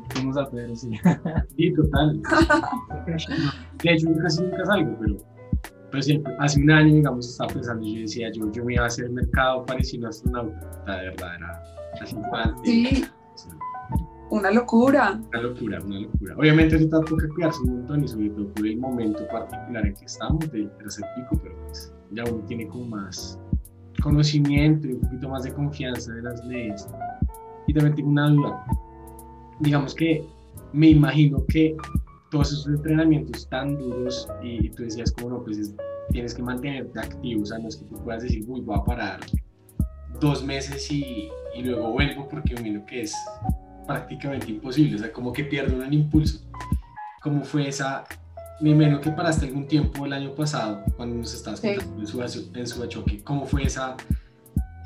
Aquí, 0.04 0.28
a 0.38 0.50
Pedro, 0.50 0.74
sí. 0.74 0.90
Sí, 1.56 1.74
total. 1.74 2.22
De 3.82 3.92
hecho, 3.92 4.08
casi 4.22 4.42
nunca 4.42 4.64
salgo, 4.64 4.96
pero 5.00 5.16
pues 5.90 6.08
hace 6.38 6.60
un 6.60 6.70
año, 6.70 6.94
digamos, 6.94 7.28
estaba 7.28 7.52
pensando, 7.52 7.86
yo 7.86 8.00
decía, 8.00 8.30
yo, 8.32 8.50
yo 8.52 8.64
me 8.64 8.74
iba 8.74 8.84
a 8.84 8.86
hacer 8.86 9.10
mercado 9.10 9.64
parecido 9.64 10.06
a 10.06 10.10
astronauta, 10.10 10.96
de 10.96 11.08
verdad, 11.10 11.36
era 11.36 11.62
así 12.02 12.16
Sí, 12.64 13.04
una 14.30 14.50
locura. 14.50 15.20
Una 15.28 15.42
locura, 15.42 15.80
una 15.84 16.00
locura. 16.00 16.34
Obviamente 16.36 16.76
eso 16.76 16.88
toca 16.88 17.28
cuidarse 17.34 17.60
un 17.62 17.78
montón 17.78 18.04
y 18.04 18.08
sobre 18.08 18.30
todo 18.30 18.48
por 18.54 18.66
el 18.66 18.76
momento 18.76 19.26
particular 19.28 19.86
en 19.86 19.94
que 19.94 20.04
estamos 20.04 20.50
del 20.50 20.70
tercer 20.78 21.04
pico, 21.14 21.40
pero 21.42 21.56
pues 21.66 21.94
ya 22.10 22.24
uno 22.24 22.44
tiene 22.46 22.66
como 22.66 22.86
más 22.86 23.38
conocimiento 24.02 24.88
y 24.88 24.94
un 24.94 25.00
poquito 25.00 25.28
más 25.28 25.44
de 25.44 25.52
confianza 25.52 26.12
de 26.12 26.22
las 26.22 26.44
leyes. 26.44 26.88
Y 27.66 27.74
también 27.74 27.94
tengo 27.94 28.10
una 28.10 28.28
duda. 28.30 28.64
Digamos 29.60 29.94
que 29.94 30.26
me 30.72 30.90
imagino 30.90 31.44
que 31.46 31.76
todos 32.30 32.52
esos 32.52 32.66
entrenamientos 32.66 33.48
tan 33.48 33.76
duros 33.76 34.28
y 34.42 34.70
tú 34.70 34.82
decías 34.82 35.12
como 35.12 35.30
no, 35.30 35.44
pues 35.44 35.74
tienes 36.10 36.34
que 36.34 36.42
mantenerte 36.42 36.98
activo, 36.98 37.42
o 37.42 37.46
sea, 37.46 37.58
no 37.58 37.68
es 37.68 37.76
que 37.76 37.84
tú 37.84 37.96
puedas 38.02 38.22
decir, 38.22 38.44
uy, 38.46 38.60
voy 38.60 38.78
a 38.78 38.84
parar 38.84 39.20
dos 40.20 40.44
meses 40.44 40.90
y, 40.90 41.28
y 41.54 41.62
luego 41.62 41.92
vuelvo 41.92 42.28
porque 42.28 42.52
imagino 42.54 42.84
que 42.86 43.02
es 43.02 43.14
prácticamente 43.86 44.50
imposible, 44.50 44.96
o 44.96 44.98
sea, 44.98 45.12
como 45.12 45.32
que 45.32 45.44
pierde 45.44 45.74
un 45.74 45.92
impulso. 45.92 46.40
¿Cómo 47.22 47.44
fue 47.44 47.68
esa? 47.68 48.04
Me 48.60 48.70
imagino 48.70 49.00
que 49.00 49.10
paraste 49.10 49.46
algún 49.46 49.66
tiempo 49.66 50.06
el 50.06 50.12
año 50.12 50.34
pasado 50.34 50.82
cuando 50.96 51.16
nos 51.16 51.34
estabas 51.34 51.60
contando 51.60 52.00
en, 52.00 52.06
su, 52.06 52.22
en 52.54 52.66
su 52.66 52.86
choque. 52.86 53.22
¿Cómo 53.22 53.44
fue 53.44 53.64
esa, 53.64 53.96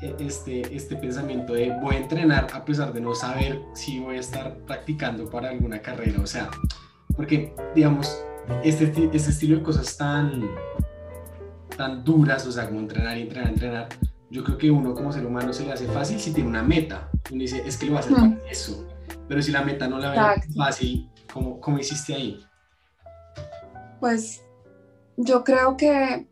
e, 0.01 0.15
este, 0.19 0.75
este 0.75 0.95
pensamiento 0.95 1.53
de 1.53 1.71
voy 1.79 1.95
a 1.95 1.99
entrenar 1.99 2.47
a 2.53 2.65
pesar 2.65 2.91
de 2.93 2.99
no 2.99 3.15
saber 3.15 3.61
si 3.73 3.99
voy 3.99 4.17
a 4.17 4.19
estar 4.19 4.57
practicando 4.67 5.29
para 5.29 5.49
alguna 5.49 5.81
carrera? 5.81 6.19
O 6.21 6.27
sea, 6.27 6.49
porque, 7.15 7.53
digamos, 7.75 8.23
este, 8.63 8.85
este 9.13 9.29
estilo 9.29 9.57
de 9.57 9.63
cosas 9.63 9.97
tan, 9.97 10.49
tan 11.75 12.03
duras, 12.03 12.45
o 12.47 12.51
sea, 12.51 12.67
como 12.67 12.79
entrenar 12.79 13.17
y 13.17 13.21
entrenar, 13.21 13.49
entrenar, 13.49 13.89
yo 14.29 14.43
creo 14.43 14.57
que 14.57 14.71
uno 14.71 14.93
como 14.93 15.11
ser 15.11 15.25
humano 15.25 15.51
se 15.51 15.65
le 15.65 15.73
hace 15.73 15.85
fácil 15.87 16.19
si 16.19 16.33
tiene 16.33 16.49
una 16.49 16.63
meta. 16.63 17.09
Uno 17.31 17.41
dice, 17.41 17.63
es 17.65 17.77
que 17.77 17.85
lo 17.85 17.93
va 17.93 17.99
a 17.99 18.01
hacer 18.01 18.15
para 18.15 18.37
eso. 18.49 18.87
Pero 19.27 19.41
si 19.41 19.51
la 19.51 19.61
meta 19.61 19.87
no 19.87 19.97
la 19.97 20.11
ve 20.11 20.41
fácil, 20.55 21.09
¿cómo, 21.33 21.59
¿cómo 21.59 21.79
hiciste 21.79 22.13
ahí? 22.13 22.39
Pues 23.99 24.41
yo 25.17 25.43
creo 25.43 25.75
que 25.75 26.27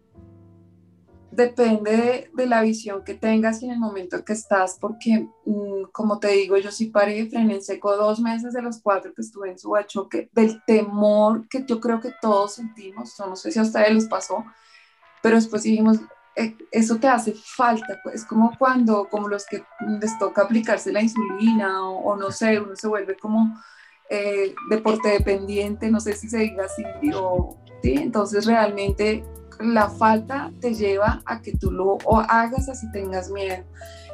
depende 1.32 2.30
de, 2.34 2.46
la 2.48 2.62
visión 2.62 3.04
que 3.04 3.14
tengas 3.14 3.62
y 3.62 3.66
en 3.66 3.72
el 3.72 3.80
momento 3.80 4.18
en 4.18 4.24
que 4.24 4.34
estás, 4.34 4.78
porque 4.80 5.28
mm, 5.46 5.84
como 5.92 6.20
te 6.20 6.30
digo, 6.30 6.58
yo 6.58 6.72
sí 6.72 6.88
paré 6.88 7.20
y 7.20 7.30
frené 7.30 7.56
en 7.56 7.62
seco 7.62 7.96
dos 7.96 8.20
meses 8.20 8.54
de 8.54 8.62
los 8.62 8.80
cuatro 8.82 9.14
que 9.14 9.22
estuve 9.22 9.52
en 9.52 9.60
Subachoque, 9.60 10.30
del 10.34 10.64
temor 10.66 11.48
que 11.48 11.66
yo 11.66 11.80
creo 11.80 12.00
que 12.00 12.12
todos 12.22 12.56
sentimos, 12.56 13.16
no 13.20 13.36
sé 13.36 13.52
si 13.52 13.60
a 13.60 13.64
ustedes 13.64 13.94
les 13.94 14.08
pasó, 14.08 14.44
pero 15.22 15.36
después 15.36 15.64
dijimos, 15.64 16.00
eh, 16.36 16.56
eso 16.72 16.98
te 16.98 17.08
hace 17.08 17.34
falta, 17.34 18.00
pues, 18.04 18.16
es 18.16 18.26
como 18.26 18.58
cuando, 18.58 19.08
como 19.10 19.28
los 19.28 19.46
que 19.46 19.64
les 20.00 20.18
toca 20.18 20.44
aplicarse 20.44 20.92
la 20.92 21.02
insulina 21.02 21.84
o, 21.90 22.16
no 22.16 22.32
sé, 22.32 22.60
uno 22.60 22.76
se 22.76 22.88
vuelve 22.88 23.18
como 23.18 23.60
eh, 24.10 24.56
deporte 24.70 25.10
dependiente, 25.10 25.92
no 25.92 26.00
sé 26.00 26.14
si 26.14 26.30
se 26.30 26.40
diga 26.40 26.66
así, 26.66 26.84
o, 27.14 27.58
¿sí? 27.84 27.94
entonces 27.94 28.46
realmente 28.46 29.24
la 29.60 29.90
falta 29.90 30.52
te 30.60 30.74
lleva 30.74 31.22
a 31.26 31.42
que 31.42 31.56
tú 31.58 31.72
lo 31.72 31.98
hagas 32.30 32.70
así 32.70 32.90
tengas 32.92 33.30
miedo. 33.30 33.64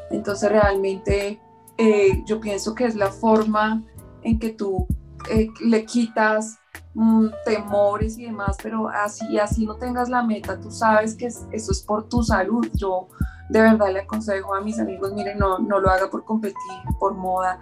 Entonces 0.09 0.51
realmente 0.51 1.39
eh, 1.77 2.23
yo 2.25 2.39
pienso 2.39 2.73
que 2.73 2.85
es 2.85 2.95
la 2.95 3.11
forma 3.11 3.83
en 4.23 4.39
que 4.39 4.51
tú 4.51 4.87
eh, 5.29 5.49
le 5.63 5.85
quitas 5.85 6.57
mm, 6.93 7.27
temores 7.45 8.17
y 8.17 8.25
demás, 8.25 8.57
pero 8.61 8.89
así, 8.89 9.37
así 9.37 9.65
no 9.65 9.75
tengas 9.75 10.09
la 10.09 10.23
meta, 10.23 10.59
tú 10.59 10.71
sabes 10.71 11.15
que 11.15 11.27
eso 11.27 11.47
es 11.51 11.81
por 11.81 12.09
tu 12.09 12.23
salud. 12.23 12.67
Yo 12.73 13.07
de 13.49 13.61
verdad 13.61 13.91
le 13.91 13.99
aconsejo 14.01 14.53
a 14.55 14.61
mis 14.61 14.79
amigos, 14.79 15.13
miren, 15.13 15.37
no, 15.37 15.59
no 15.59 15.79
lo 15.79 15.89
haga 15.89 16.09
por 16.09 16.23
competir, 16.23 16.55
por 16.99 17.13
moda. 17.13 17.59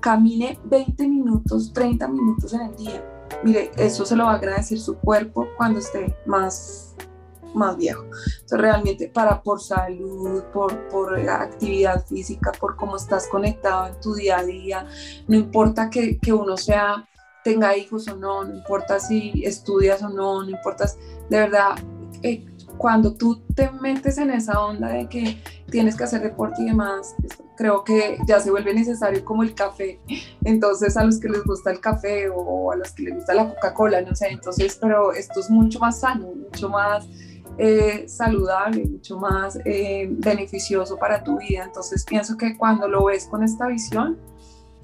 Camine 0.00 0.58
20 0.64 1.08
minutos, 1.08 1.72
30 1.72 2.08
minutos 2.08 2.52
en 2.52 2.60
el 2.60 2.76
día. 2.76 3.10
Mire, 3.42 3.70
eso 3.76 4.04
se 4.04 4.16
lo 4.16 4.24
va 4.24 4.32
a 4.32 4.36
agradecer 4.36 4.78
su 4.78 4.96
cuerpo 4.98 5.46
cuando 5.56 5.78
esté 5.78 6.14
más 6.26 6.94
más 7.54 7.76
viejo. 7.76 8.04
Entonces, 8.04 8.60
realmente 8.60 9.08
para 9.08 9.42
por 9.42 9.60
salud, 9.60 10.42
por, 10.52 10.88
por 10.88 11.18
actividad 11.28 12.04
física, 12.06 12.52
por 12.52 12.76
cómo 12.76 12.96
estás 12.96 13.28
conectado 13.28 13.88
en 13.88 14.00
tu 14.00 14.14
día 14.14 14.38
a 14.38 14.44
día, 14.44 14.86
no 15.28 15.36
importa 15.36 15.90
que, 15.90 16.18
que 16.18 16.32
uno 16.32 16.56
sea 16.56 17.08
tenga 17.44 17.76
hijos 17.76 18.08
o 18.08 18.16
no, 18.16 18.42
no 18.42 18.54
importa 18.54 18.98
si 18.98 19.44
estudias 19.44 20.02
o 20.02 20.08
no, 20.08 20.42
no 20.42 20.48
importa, 20.48 20.86
de 21.28 21.38
verdad, 21.38 21.76
eh, 22.22 22.44
cuando 22.78 23.14
tú 23.14 23.42
te 23.54 23.70
metes 23.70 24.18
en 24.18 24.30
esa 24.30 24.60
onda 24.60 24.88
de 24.88 25.08
que 25.08 25.38
tienes 25.70 25.94
que 25.96 26.04
hacer 26.04 26.22
deporte 26.22 26.62
y 26.62 26.66
demás, 26.66 27.14
pues, 27.20 27.38
creo 27.56 27.84
que 27.84 28.18
ya 28.26 28.40
se 28.40 28.50
vuelve 28.50 28.74
necesario 28.74 29.24
como 29.24 29.42
el 29.42 29.54
café. 29.54 30.00
Entonces, 30.42 30.96
a 30.96 31.04
los 31.04 31.20
que 31.20 31.28
les 31.28 31.44
gusta 31.44 31.70
el 31.70 31.80
café 31.80 32.28
o 32.28 32.72
a 32.72 32.76
los 32.76 32.90
que 32.92 33.04
les 33.04 33.14
gusta 33.14 33.34
la 33.34 33.48
Coca-Cola, 33.48 34.00
no 34.02 34.14
sé, 34.14 34.28
entonces, 34.28 34.76
pero 34.80 35.12
esto 35.12 35.40
es 35.40 35.50
mucho 35.50 35.78
más 35.78 36.00
sano, 36.00 36.32
mucho 36.34 36.68
más 36.68 37.06
eh, 37.58 38.04
saludable, 38.08 38.84
mucho 38.84 39.18
más 39.18 39.58
eh, 39.64 40.08
beneficioso 40.10 40.96
para 40.96 41.22
tu 41.22 41.38
vida. 41.38 41.64
Entonces 41.64 42.04
pienso 42.04 42.36
que 42.36 42.56
cuando 42.56 42.88
lo 42.88 43.04
ves 43.04 43.26
con 43.26 43.42
esta 43.42 43.66
visión, 43.66 44.18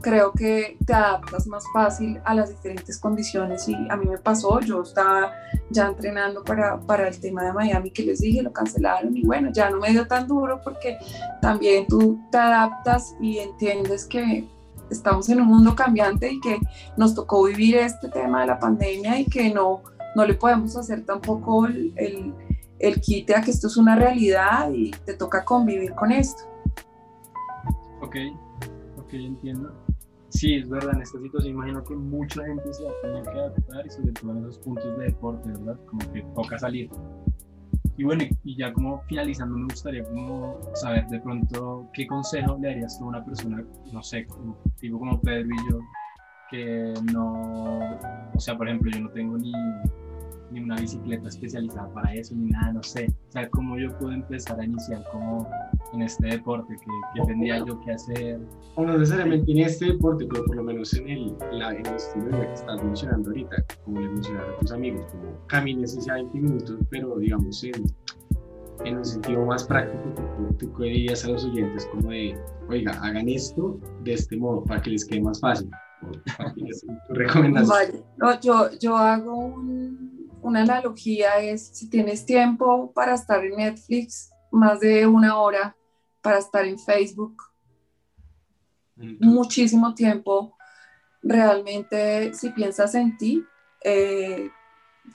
creo 0.00 0.32
que 0.32 0.78
te 0.84 0.94
adaptas 0.94 1.46
más 1.46 1.64
fácil 1.72 2.20
a 2.24 2.34
las 2.34 2.48
diferentes 2.48 2.98
condiciones 2.98 3.68
y 3.68 3.74
a 3.90 3.96
mí 3.96 4.06
me 4.06 4.18
pasó, 4.18 4.60
yo 4.60 4.82
estaba 4.82 5.32
ya 5.68 5.88
entrenando 5.88 6.42
para, 6.42 6.80
para 6.80 7.08
el 7.08 7.20
tema 7.20 7.44
de 7.44 7.52
Miami 7.52 7.90
que 7.90 8.02
les 8.02 8.20
dije, 8.20 8.42
lo 8.42 8.52
cancelaron 8.52 9.16
y 9.16 9.22
bueno, 9.24 9.50
ya 9.52 9.70
no 9.70 9.78
me 9.78 9.90
dio 9.90 10.06
tan 10.06 10.26
duro 10.26 10.60
porque 10.64 10.98
también 11.42 11.86
tú 11.86 12.18
te 12.30 12.38
adaptas 12.38 13.14
y 13.20 13.38
entiendes 13.38 14.06
que 14.06 14.48
estamos 14.90 15.28
en 15.28 15.40
un 15.40 15.48
mundo 15.48 15.76
cambiante 15.76 16.32
y 16.32 16.40
que 16.40 16.58
nos 16.96 17.14
tocó 17.14 17.44
vivir 17.44 17.76
este 17.76 18.08
tema 18.08 18.40
de 18.40 18.48
la 18.48 18.58
pandemia 18.58 19.18
y 19.20 19.26
que 19.26 19.52
no, 19.52 19.82
no 20.16 20.24
le 20.24 20.34
podemos 20.34 20.76
hacer 20.76 21.04
tampoco 21.04 21.66
el, 21.66 21.92
el 21.96 22.34
quite 23.00 23.34
a 23.34 23.42
que 23.42 23.50
esto 23.50 23.66
es 23.66 23.76
una 23.76 23.96
realidad 23.96 24.70
y 24.72 24.90
te 24.90 25.14
toca 25.14 25.44
convivir 25.44 25.94
con 25.94 26.12
esto. 26.12 26.42
Ok, 28.00 28.16
ok, 28.98 29.12
entiendo. 29.12 29.72
Sí, 30.30 30.54
es 30.54 30.68
verdad, 30.68 30.94
en 30.94 31.02
esta 31.02 31.18
situación 31.20 31.54
imagino 31.54 31.82
que 31.84 31.94
mucha 31.94 32.44
gente 32.44 32.72
se 32.72 32.84
va 32.84 32.90
a 32.90 33.02
tener 33.02 33.22
que 33.24 33.30
adaptar 33.30 33.86
y 33.86 33.90
sobre 33.90 34.12
todo 34.12 34.30
en 34.30 34.38
esos 34.38 34.58
puntos 34.58 34.98
de 34.98 35.06
deporte, 35.06 35.48
¿verdad? 35.48 35.78
Como 35.86 36.12
que 36.12 36.22
toca 36.34 36.58
salir. 36.58 36.88
Y 37.96 38.04
bueno, 38.04 38.24
y 38.44 38.56
ya 38.56 38.72
como 38.72 39.02
finalizando, 39.02 39.56
me 39.58 39.64
gustaría 39.64 40.04
saber 40.74 41.06
de 41.08 41.20
pronto 41.20 41.86
qué 41.92 42.06
consejo 42.06 42.56
le 42.60 42.68
darías 42.68 42.98
a 43.00 43.04
una 43.04 43.24
persona, 43.24 43.62
no 43.92 44.02
sé, 44.02 44.26
tipo 44.78 44.98
como 44.98 45.20
Pedro 45.20 45.48
y 45.48 45.70
yo, 45.70 45.80
que 46.50 46.94
no, 47.12 47.80
o 48.34 48.40
sea, 48.40 48.56
por 48.56 48.68
ejemplo, 48.68 48.90
yo 48.90 49.00
no 49.00 49.10
tengo 49.10 49.36
ni 49.36 49.52
ni 50.50 50.60
una 50.60 50.76
bicicleta 50.76 51.28
especializada 51.28 51.92
para 51.92 52.14
eso, 52.14 52.34
ni 52.34 52.50
nada, 52.50 52.72
no 52.72 52.82
sé. 52.82 53.08
O 53.28 53.32
sea, 53.32 53.48
cómo 53.50 53.78
yo 53.78 53.96
puedo 53.98 54.12
empezar 54.12 54.58
a 54.58 54.64
iniciar 54.64 55.04
como 55.12 55.48
en 55.92 56.02
este 56.02 56.28
deporte, 56.28 56.74
que, 57.14 57.22
tendría 57.26 57.64
yo 57.64 57.80
que 57.80 57.92
hacer. 57.92 58.40
O 58.74 58.84
no 58.84 58.98
necesariamente 58.98 59.50
en 59.50 59.58
este 59.58 59.86
deporte, 59.86 60.26
pero 60.30 60.44
por 60.44 60.56
lo 60.56 60.64
menos 60.64 60.92
en 60.94 61.08
el, 61.08 61.36
la, 61.52 61.74
en 61.74 61.86
el 61.86 61.94
estilo 61.94 62.26
de 62.26 62.46
que 62.46 62.52
estás 62.52 62.82
mencionando 62.82 63.30
ahorita, 63.30 63.64
como 63.84 64.00
le 64.00 64.08
mencionaron 64.08 64.54
a 64.54 64.58
tus 64.58 64.72
amigos, 64.72 65.02
como 65.10 65.46
camines 65.46 65.96
ese 65.96 66.12
20 66.12 66.38
minutos, 66.38 66.78
pero 66.90 67.16
digamos 67.18 67.62
en, 67.64 67.84
en 68.84 68.98
un 68.98 69.04
sentido 69.04 69.44
más 69.44 69.64
práctico, 69.64 70.14
tú, 70.58 70.68
tú 70.68 70.82
dirías 70.82 71.24
a 71.24 71.28
los 71.30 71.44
oyentes 71.44 71.86
como 71.86 72.10
de, 72.10 72.38
oiga, 72.68 72.92
hagan 73.02 73.28
esto 73.28 73.78
de 74.04 74.14
este 74.14 74.36
modo 74.36 74.64
para 74.64 74.80
que 74.80 74.90
les 74.90 75.04
quede 75.04 75.20
más 75.20 75.40
fácil. 75.40 75.70
Vale. 77.68 78.04
No, 78.16 78.40
yo, 78.40 78.70
yo 78.78 78.96
hago 78.96 79.36
un, 79.36 80.19
una 80.42 80.62
analogía 80.62 81.38
es 81.38 81.68
si 81.68 81.88
tienes 81.88 82.24
tiempo 82.24 82.92
para 82.92 83.14
estar 83.14 83.44
en 83.44 83.56
Netflix, 83.56 84.30
más 84.50 84.80
de 84.80 85.06
una 85.06 85.38
hora 85.38 85.76
para 86.22 86.38
estar 86.38 86.64
en 86.64 86.78
Facebook, 86.78 87.42
muchísimo 89.20 89.94
tiempo, 89.94 90.56
realmente 91.22 92.34
si 92.34 92.50
piensas 92.50 92.94
en 92.94 93.16
ti, 93.16 93.44
eh, 93.82 94.50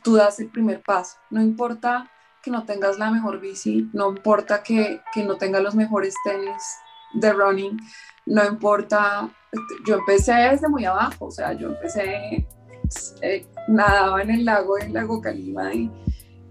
tú 0.04 0.16
das 0.16 0.40
el 0.40 0.50
primer 0.50 0.82
paso. 0.82 1.18
No 1.30 1.42
importa 1.42 2.10
que 2.42 2.52
no 2.52 2.64
tengas 2.64 2.98
la 2.98 3.12
mejor 3.12 3.40
bici, 3.40 3.90
no 3.94 4.10
importa 4.10 4.64
que, 4.64 5.02
que 5.14 5.24
no 5.24 5.38
tengas 5.38 5.62
los 5.62 5.76
mejores 5.76 6.16
tenis 6.24 6.64
de 7.14 7.34
running, 7.34 7.78
no 8.26 8.44
importa, 8.46 9.30
yo 9.86 9.96
empecé 9.96 10.34
desde 10.34 10.68
muy 10.68 10.86
abajo, 10.86 11.26
o 11.26 11.32
sea, 11.32 11.54
yo 11.54 11.70
empecé 11.70 12.48
eh, 13.22 13.46
nadaba 13.68 14.22
en 14.22 14.32
el 14.32 14.46
lago, 14.46 14.78
en 14.78 14.88
el 14.88 14.94
lago 14.94 15.22
Calima 15.22 15.74
y, 15.74 15.92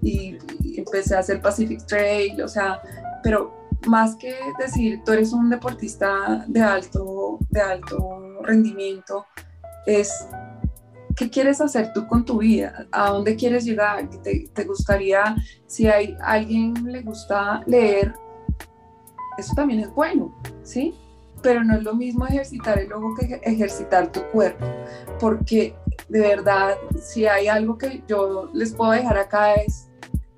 y, 0.03 0.39
empecé 0.77 1.17
a 1.17 1.21
hacer 1.21 1.41
Pacific 1.41 1.85
Trail, 1.87 2.41
o 2.43 2.49
sea, 2.49 2.81
pero 3.23 3.55
más 3.87 4.17
que 4.17 4.35
decir 4.59 5.01
tú 5.05 5.13
eres 5.13 5.33
un 5.33 5.51
deportista 5.51 6.45
de 6.49 6.61
alto, 6.61 7.39
de 7.51 7.61
alto 7.61 8.39
rendimiento, 8.43 9.27
es 9.87 10.27
qué 11.17 11.31
quieres 11.31 11.61
hacer 11.61 11.93
tú 11.93 12.07
con 12.07 12.25
tu 12.25 12.39
vida, 12.39 12.87
a 12.91 13.11
dónde 13.11 13.37
quieres 13.37 13.65
llegar, 13.65 14.09
te, 14.23 14.49
te 14.53 14.65
gustaría, 14.65 15.37
si 15.67 15.87
hay 15.87 16.17
alguien 16.21 16.75
le 16.85 17.03
gusta 17.03 17.63
leer, 17.67 18.15
eso 19.39 19.53
también 19.55 19.81
es 19.81 19.95
bueno, 19.95 20.35
¿sí? 20.63 20.95
Pero 21.43 21.63
no 21.63 21.77
es 21.77 21.83
lo 21.83 21.95
mismo 21.95 22.27
ejercitar 22.27 22.79
el 22.79 22.93
ojo 22.93 23.15
que 23.15 23.41
ejercitar 23.45 24.11
tu 24.11 24.23
cuerpo, 24.33 24.67
porque 25.21 25.75
de 26.09 26.21
verdad, 26.21 26.77
si 27.01 27.27
hay 27.27 27.49
algo 27.49 27.79
que 27.79 28.03
yo 28.07 28.51
les 28.53 28.73
puedo 28.73 28.93
dejar 28.93 29.19
acá 29.19 29.55
es 29.55 29.89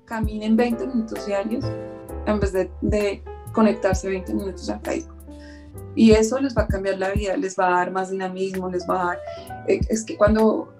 caminen 0.05 0.55
20 0.55 0.87
minutos 0.87 1.25
diarios 1.25 1.65
en 2.25 2.39
vez 2.39 2.53
de, 2.53 3.23
conectarse 3.53 4.07
20 4.07 4.33
minutos 4.33 4.69
a 4.69 4.79
Facebook. 4.79 5.15
Y 5.95 6.11
eso 6.11 6.39
les 6.39 6.55
va 6.55 6.63
a 6.63 6.67
cambiar 6.67 6.99
la 6.99 7.09
vida, 7.11 7.35
les 7.35 7.57
va 7.57 7.67
a 7.67 7.71
dar 7.71 7.91
más 7.91 8.11
dinamismo, 8.11 8.69
les 8.69 8.87
va 8.87 9.01
a 9.01 9.05
dar... 9.05 9.19
Eh, 9.67 9.79
es 9.89 10.03
que 10.03 10.15
cuando 10.15 10.73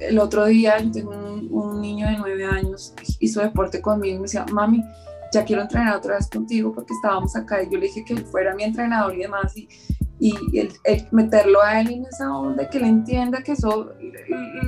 el 0.00 0.18
otro 0.18 0.44
día 0.46 0.76
un 1.50 1.80
niño 1.80 2.06
de 2.06 2.18
9 2.18 2.44
años, 2.44 2.94
hizo 3.18 3.40
deporte 3.40 3.80
conmigo 3.80 4.16
y 4.16 4.18
me 4.18 4.22
decía, 4.24 4.44
mami, 4.52 4.84
ya 5.32 5.44
quiero 5.44 5.62
entrenar 5.62 5.96
otra 5.96 6.16
vez 6.16 6.28
contigo 6.28 6.72
porque 6.72 6.92
estábamos 6.92 7.34
acá 7.34 7.62
y 7.62 7.70
yo 7.70 7.78
le 7.78 7.86
dije 7.86 8.04
que 8.04 8.16
fuera 8.16 8.54
mi 8.54 8.64
entrenador 8.64 9.14
y 9.14 9.20
demás 9.20 9.56
y, 9.56 9.68
y 10.22 10.60
el, 10.60 11.08
meterlo 11.10 11.60
a 11.60 11.80
él 11.80 11.90
en 11.90 12.06
esa 12.06 12.32
onda, 12.32 12.70
que 12.70 12.78
le 12.78 12.86
entienda 12.86 13.42
que 13.42 13.52
eso 13.52 13.90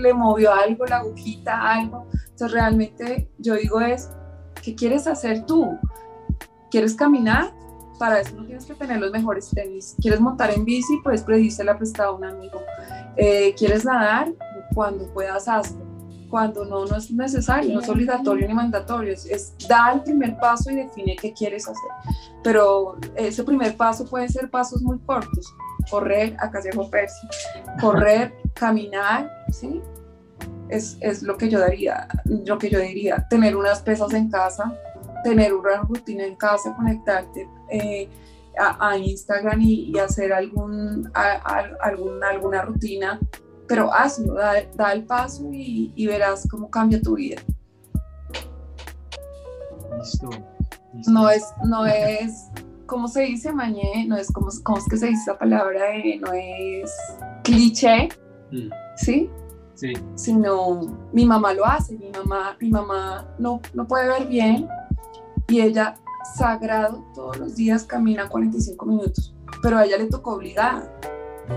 le 0.01 0.13
movió 0.13 0.53
algo, 0.53 0.85
la 0.85 0.97
agujita, 0.97 1.71
algo. 1.71 2.09
Entonces 2.31 2.51
realmente 2.51 3.31
yo 3.39 3.55
digo 3.55 3.81
es, 3.81 4.11
¿qué 4.65 4.75
quieres 4.75 5.07
hacer 5.07 5.47
tú? 5.47 5.79
¿Quieres 6.73 6.97
caminar? 6.97 7.55
Para 8.01 8.19
eso 8.21 8.35
no 8.35 8.45
tienes 8.45 8.67
que 8.67 8.75
tener 8.75 8.99
los 8.99 9.13
mejores 9.13 9.49
tenis. 9.51 9.95
¿Quieres 10.01 10.21
montar 10.21 10.51
en 10.51 10.65
bici? 10.65 10.99
Pues 11.05 11.23
pedírsela 11.23 11.79
prestada 11.79 12.09
a 12.09 12.13
un 12.13 12.25
amigo. 12.25 12.61
Eh, 13.17 13.55
¿Quieres 13.57 13.85
nadar? 13.85 14.33
Cuando 14.75 15.07
puedas 15.15 15.47
hazlo 15.47 15.84
cuando 16.35 16.65
no, 16.65 16.85
no 16.85 16.97
es 16.97 17.13
necesario, 17.13 17.73
no 17.73 17.81
es 17.81 17.89
obligatorio 17.89 18.49
ni 18.49 18.55
mandatorio, 18.55 19.13
es, 19.13 19.55
da 19.69 19.93
el 19.93 20.03
primer 20.03 20.37
paso 20.37 20.69
y 20.69 20.75
define 20.75 21.15
qué 21.15 21.33
quieres 21.33 21.69
hacer. 21.69 21.91
Pero 22.43 22.97
ese 23.15 23.45
primer 23.45 23.77
paso 23.77 24.05
puede 24.05 24.29
ser 24.29 24.51
pasos 24.51 24.83
muy 24.83 24.99
cortos, 24.99 25.55
correr, 25.89 26.35
acá 26.41 26.61
llegó 26.61 26.91
Percy, 26.91 27.29
correr, 27.81 28.35
caminar, 28.55 29.31
¿sí? 29.53 29.81
Es, 30.69 30.97
es, 31.01 31.23
lo 31.23 31.37
que 31.37 31.49
yo 31.49 31.61
daría, 31.61 32.09
lo 32.25 32.59
que 32.59 32.69
yo 32.69 32.81
diría, 32.81 33.25
tener 33.31 33.55
unas 33.55 33.81
pesas 33.81 34.13
en 34.13 34.29
casa, 34.29 34.77
tener 35.23 35.55
una 35.55 35.83
rutina 35.83 36.25
en 36.25 36.35
casa, 36.35 36.75
conectarte 36.75 37.49
eh, 37.71 38.09
a, 38.59 38.97
Instagram 38.97 39.61
y, 39.61 39.97
hacer 40.01 40.33
algún, 40.33 41.09
algún, 41.15 42.25
alguna 42.25 42.63
rutina 42.63 43.21
pero 43.67 43.93
hazlo, 43.93 44.35
da, 44.35 44.93
el 44.93 45.05
paso 45.05 45.49
y, 45.53 46.07
verás 46.07 46.47
cómo 46.51 46.71
cambia 46.71 47.01
tu 47.01 47.15
vida. 47.15 47.41
Listo, 49.99 50.31
No 51.09 51.31
es, 51.31 51.45
no 51.65 51.87
es, 51.87 52.49
¿cómo 52.87 53.09
se 53.09 53.23
dice 53.23 53.53
mañé? 53.53 54.05
No 54.07 54.17
es 54.17 54.31
como, 54.33 54.49
¿cómo 54.63 54.79
es 54.79 54.85
que 54.89 54.97
se 54.97 55.07
dice 55.07 55.23
esa 55.23 55.39
palabra? 55.39 55.81
no 56.21 56.33
es 56.33 56.93
cliché, 57.43 58.09
mm. 58.51 58.69
¿sí? 58.97 59.31
Sí. 59.75 59.93
Sino 60.15 61.09
mi 61.13 61.25
mamá 61.27 61.53
lo 61.53 61.67
hace, 61.67 61.97
mi 61.97 62.11
mamá, 62.11 62.57
mi 62.61 62.71
mamá 62.71 63.27
no, 63.39 63.61
no 63.73 63.89
puede 63.89 64.09
ver 64.09 64.29
bien 64.29 64.69
y 65.49 65.61
ella 65.61 65.97
sagrado 66.37 67.05
todos 67.15 67.39
los 67.39 67.57
días 67.57 67.85
camina 67.85 68.29
45 68.29 68.87
minutos, 68.87 69.35
pero 69.63 69.79
a 69.79 69.85
ella 69.85 69.99
le 69.99 70.07
tocó 70.07 70.35
obligada 70.35 70.91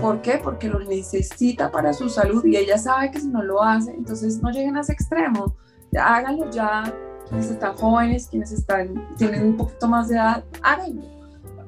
¿Por 0.00 0.20
qué? 0.20 0.40
Porque 0.42 0.68
lo 0.68 0.80
necesita 0.80 1.70
para 1.70 1.92
su 1.92 2.08
salud 2.08 2.44
y 2.44 2.56
ella 2.56 2.78
sabe 2.78 3.10
que 3.10 3.20
si 3.20 3.28
no 3.28 3.42
lo 3.42 3.62
hace, 3.62 3.92
entonces 3.92 4.42
no 4.42 4.50
lleguen 4.50 4.76
a 4.76 4.80
ese 4.80 4.92
extremo. 4.92 5.56
Háganlo 5.98 6.50
ya, 6.50 6.84
quienes 7.28 7.50
están 7.50 7.74
jóvenes, 7.74 8.28
quienes 8.28 8.52
están, 8.52 8.94
tienen 9.16 9.44
un 9.44 9.56
poquito 9.56 9.88
más 9.88 10.08
de 10.08 10.16
edad, 10.16 10.44
háganlo. 10.62 11.02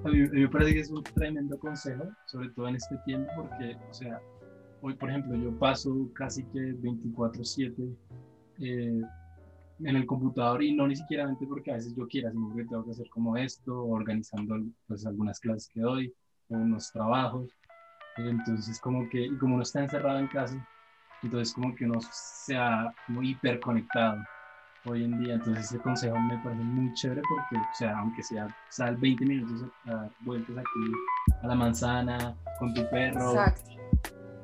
A 0.04 0.08
mí, 0.08 0.18
me 0.28 0.48
parece 0.48 0.74
que 0.74 0.80
es 0.80 0.90
un 0.90 1.02
tremendo 1.02 1.58
consejo, 1.58 2.04
sobre 2.26 2.50
todo 2.50 2.68
en 2.68 2.76
este 2.76 2.96
tiempo, 3.04 3.30
porque, 3.36 3.76
o 3.90 3.94
sea, 3.94 4.20
hoy, 4.82 4.94
por 4.94 5.10
ejemplo, 5.10 5.36
yo 5.36 5.58
paso 5.58 6.10
casi 6.14 6.44
que 6.44 6.74
24/7 6.80 7.96
eh, 8.60 9.02
en 9.82 9.96
el 9.96 10.06
computador 10.06 10.62
y 10.62 10.74
no 10.74 10.86
ni 10.86 10.96
siquiera 10.96 11.28
porque 11.48 11.70
a 11.70 11.74
veces 11.74 11.94
yo 11.94 12.06
quiera, 12.06 12.30
sino 12.30 12.48
porque 12.48 12.64
tengo 12.64 12.84
que 12.84 12.90
hacer 12.90 13.08
como 13.10 13.36
esto, 13.36 13.84
organizando 13.86 14.56
pues 14.86 15.06
algunas 15.06 15.40
clases 15.40 15.68
que 15.72 15.80
doy, 15.80 16.14
unos 16.48 16.90
trabajos. 16.92 17.50
Entonces, 18.28 18.80
como 18.80 19.08
que, 19.08 19.26
y 19.26 19.36
como 19.38 19.54
uno 19.54 19.62
está 19.62 19.80
encerrado 19.80 20.18
en 20.18 20.26
casa, 20.28 20.56
entonces 21.22 21.54
como 21.54 21.74
que 21.74 21.84
uno 21.84 21.98
se 22.10 22.56
ha 22.56 22.92
muy 23.08 23.30
hiperconectado 23.30 24.22
hoy 24.86 25.04
en 25.04 25.18
día. 25.22 25.34
Entonces, 25.34 25.66
ese 25.66 25.78
consejo 25.78 26.18
me 26.18 26.38
parece 26.38 26.62
muy 26.62 26.92
chévere 26.94 27.22
porque, 27.28 27.56
o 27.56 27.74
sea, 27.74 27.98
aunque 27.98 28.22
sea 28.22 28.48
sal 28.70 28.96
20 28.96 29.24
minutos 29.26 29.68
a, 29.86 30.08
vueltas 30.20 30.56
aquí 30.58 30.92
a 31.42 31.46
la 31.46 31.54
manzana 31.54 32.34
con 32.58 32.74
tu 32.74 32.88
perro. 32.90 33.34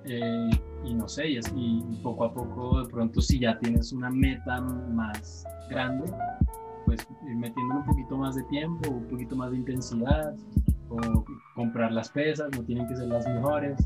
Eh, 0.08 0.50
y 0.84 0.94
no 0.94 1.08
sé, 1.08 1.26
y, 1.26 1.38
y 1.38 2.00
poco 2.00 2.26
a 2.26 2.32
poco, 2.32 2.84
de 2.84 2.88
pronto, 2.88 3.20
si 3.20 3.40
ya 3.40 3.58
tienes 3.58 3.92
una 3.92 4.08
meta 4.08 4.60
más 4.60 5.44
grande, 5.68 6.12
pues 6.84 7.06
ir 7.26 7.36
metiéndole 7.36 7.80
un 7.80 7.86
poquito 7.86 8.16
más 8.16 8.36
de 8.36 8.44
tiempo, 8.44 8.88
un 8.88 9.08
poquito 9.08 9.34
más 9.34 9.50
de 9.50 9.56
intensidad, 9.56 10.34
o 10.88 11.24
comprar 11.54 11.92
las 11.92 12.08
pesas, 12.10 12.48
no 12.56 12.62
tienen 12.64 12.86
que 12.88 12.96
ser 12.96 13.08
las 13.08 13.26
mejores. 13.26 13.78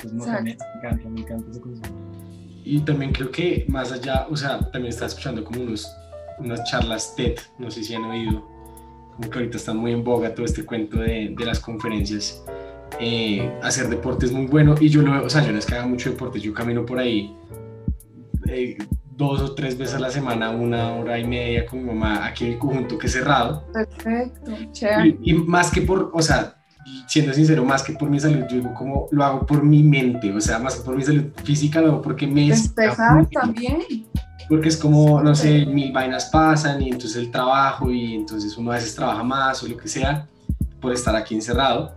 Pues 0.00 0.12
no, 0.12 0.24
me 0.42 0.56
encanta, 0.76 1.08
me 1.08 1.20
encanta 1.20 1.50
ese. 1.50 1.62
Y 2.64 2.80
también 2.80 3.12
creo 3.12 3.30
que 3.30 3.64
más 3.68 3.92
allá, 3.92 4.26
o 4.28 4.36
sea, 4.36 4.58
también 4.70 4.86
está 4.86 5.06
escuchando 5.06 5.44
como 5.44 5.62
unos, 5.62 5.90
unas 6.38 6.64
charlas 6.64 7.14
TED, 7.16 7.38
no 7.58 7.70
sé 7.70 7.82
si 7.82 7.94
han 7.94 8.04
oído, 8.04 8.46
como 9.16 9.30
que 9.30 9.38
ahorita 9.38 9.56
está 9.56 9.72
muy 9.72 9.92
en 9.92 10.04
boga 10.04 10.34
todo 10.34 10.44
este 10.44 10.64
cuento 10.64 10.98
de, 10.98 11.34
de 11.36 11.44
las 11.44 11.60
conferencias. 11.60 12.44
Eh, 13.00 13.52
hacer 13.62 13.88
deporte 13.88 14.26
es 14.26 14.32
muy 14.32 14.46
bueno 14.46 14.74
y 14.80 14.88
yo 14.88 15.02
lo 15.02 15.24
o 15.24 15.30
sea, 15.30 15.44
yo 15.44 15.52
no 15.52 15.58
es 15.58 15.66
que 15.66 15.74
haga 15.74 15.86
mucho 15.86 16.10
deporte, 16.10 16.40
yo 16.40 16.52
camino 16.52 16.84
por 16.84 16.98
ahí 16.98 17.36
eh, 18.48 18.76
dos 19.18 19.40
o 19.40 19.52
tres 19.52 19.76
veces 19.76 19.96
a 19.96 19.98
la 19.98 20.10
semana, 20.10 20.50
una 20.50 20.92
hora 20.92 21.18
y 21.18 21.26
media 21.26 21.66
con 21.66 21.80
mi 21.80 21.86
mamá 21.86 22.24
aquí 22.24 22.44
en 22.46 22.52
el 22.52 22.58
conjunto 22.58 22.96
que 22.96 23.08
es 23.08 23.12
cerrado. 23.12 23.66
Perfecto, 23.72 24.52
chévere. 24.70 25.18
Y, 25.22 25.34
más 25.34 25.72
que 25.72 25.82
por, 25.82 26.12
o 26.14 26.22
sea, 26.22 26.54
siendo 27.08 27.34
sincero, 27.34 27.64
más 27.64 27.82
que 27.82 27.94
por 27.94 28.08
mi 28.08 28.20
salud, 28.20 28.44
yo 28.48 28.58
digo 28.58 28.72
como 28.74 29.08
lo 29.10 29.24
hago 29.24 29.44
por 29.44 29.64
mi 29.64 29.82
mente, 29.82 30.32
o 30.32 30.40
sea, 30.40 30.60
más 30.60 30.76
que 30.76 30.82
por 30.84 30.96
mi 30.96 31.02
salud 31.02 31.24
física, 31.42 31.80
lo 31.80 31.88
hago 31.88 32.02
porque 32.02 32.28
me... 32.28 32.48
Despejar 32.48 33.26
también. 33.26 33.82
Porque 34.48 34.68
es 34.68 34.76
como, 34.76 35.20
no 35.20 35.34
sé, 35.34 35.66
mil 35.66 35.92
vainas 35.92 36.26
pasan 36.26 36.80
y 36.80 36.90
entonces 36.90 37.16
el 37.16 37.32
trabajo 37.32 37.90
y 37.90 38.14
entonces 38.14 38.56
uno 38.56 38.70
a 38.70 38.76
veces 38.76 38.94
trabaja 38.94 39.24
más 39.24 39.62
o 39.64 39.68
lo 39.68 39.76
que 39.76 39.88
sea 39.88 40.28
por 40.80 40.92
estar 40.92 41.14
aquí 41.16 41.34
encerrado 41.34 41.92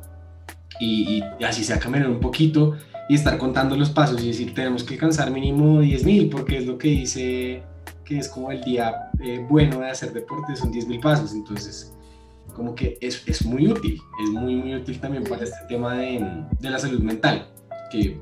y, 0.79 1.23
y 1.39 1.43
así 1.43 1.63
sea 1.63 1.79
caminar 1.79 2.09
un 2.09 2.19
poquito 2.19 2.75
y 3.11 3.15
estar 3.15 3.37
contando 3.37 3.75
los 3.75 3.89
pasos 3.89 4.23
y 4.23 4.27
decir 4.27 4.53
tenemos 4.53 4.85
que 4.85 4.93
alcanzar 4.93 5.29
mínimo 5.31 5.81
10.000 5.81 6.31
porque 6.31 6.59
es 6.59 6.65
lo 6.65 6.77
que 6.77 6.87
dice 6.87 7.61
que 8.05 8.17
es 8.17 8.29
como 8.29 8.53
el 8.53 8.61
día 8.61 9.11
eh, 9.19 9.45
bueno 9.49 9.81
de 9.81 9.89
hacer 9.89 10.13
deporte, 10.13 10.55
son 10.55 10.71
10.000 10.71 11.01
pasos, 11.01 11.33
entonces 11.33 11.93
como 12.55 12.73
que 12.73 12.97
es, 13.01 13.21
es, 13.27 13.45
muy 13.45 13.67
útil, 13.67 14.01
es 14.23 14.29
muy 14.29 14.55
muy 14.55 14.75
útil 14.75 15.01
también 15.01 15.25
para 15.25 15.43
este 15.43 15.57
tema 15.67 15.97
de, 15.97 16.25
de 16.57 16.69
la 16.69 16.79
salud 16.79 17.01
mental, 17.01 17.49
que, 17.91 18.17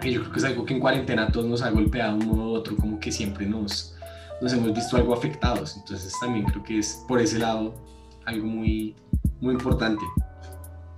que, 0.00 0.12
yo 0.12 0.20
creo 0.22 0.32
que 0.32 0.38
es 0.40 0.44
algo 0.46 0.64
que 0.64 0.74
en 0.74 0.80
cuarentena 0.80 1.30
todos 1.30 1.46
nos 1.46 1.62
ha 1.62 1.70
golpeado 1.70 2.18
de 2.18 2.24
un 2.24 2.36
modo 2.36 2.50
u 2.50 2.54
otro, 2.54 2.76
como 2.76 2.98
que 2.98 3.12
siempre 3.12 3.46
nos, 3.46 3.94
nos 4.42 4.52
hemos 4.52 4.74
visto 4.74 4.96
algo 4.96 5.14
afectados, 5.14 5.76
entonces 5.76 6.12
también 6.20 6.44
creo 6.46 6.64
que 6.64 6.80
es 6.80 7.04
por 7.06 7.20
ese 7.20 7.38
lado 7.38 7.72
algo 8.26 8.48
muy, 8.48 8.96
muy 9.40 9.54
importante. 9.54 10.04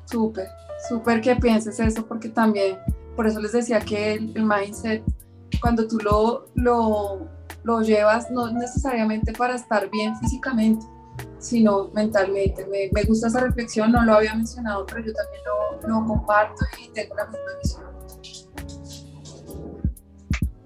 Súper, 0.06 0.46
súper 0.88 1.20
que 1.20 1.37
pienses 1.37 1.78
eso, 1.80 2.06
porque 2.06 2.30
también 2.30 2.78
por 3.20 3.26
eso 3.26 3.38
les 3.38 3.52
decía 3.52 3.80
que 3.80 4.14
el, 4.14 4.46
mindset, 4.46 5.04
cuando 5.61 5.87
tú 5.87 5.98
lo, 5.98 6.46
lo, 6.54 7.28
lo, 7.64 7.83
llevas, 7.83 8.30
no 8.30 8.50
necesariamente 8.50 9.35
para 9.35 9.56
estar 9.56 9.90
bien 9.90 10.16
físicamente, 10.20 10.87
sino 11.38 11.88
mentalmente. 11.88 12.66
Me, 12.68 12.88
me, 12.94 13.02
gusta 13.02 13.26
esa 13.26 13.40
reflexión, 13.40 13.92
no 13.92 14.02
lo 14.06 14.14
había 14.14 14.35
mencionado, 14.35 14.87
pero 14.87 15.04
yo 15.04 15.12
también 15.12 15.42
lo, 15.44 16.00
lo 16.00 16.06
comparto 16.06 16.64
y 16.83 16.88
tengo 16.94 17.14
la 17.14 17.26
misma 17.26 17.50
visión. 17.62 17.85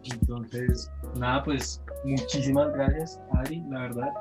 Entonces, 0.04 0.88
nada, 1.18 1.42
pues 1.42 1.82
muchísimas 2.04 2.72
gracias, 2.72 3.20
Adri, 3.32 3.64
la 3.68 3.80
verdad. 3.80 4.12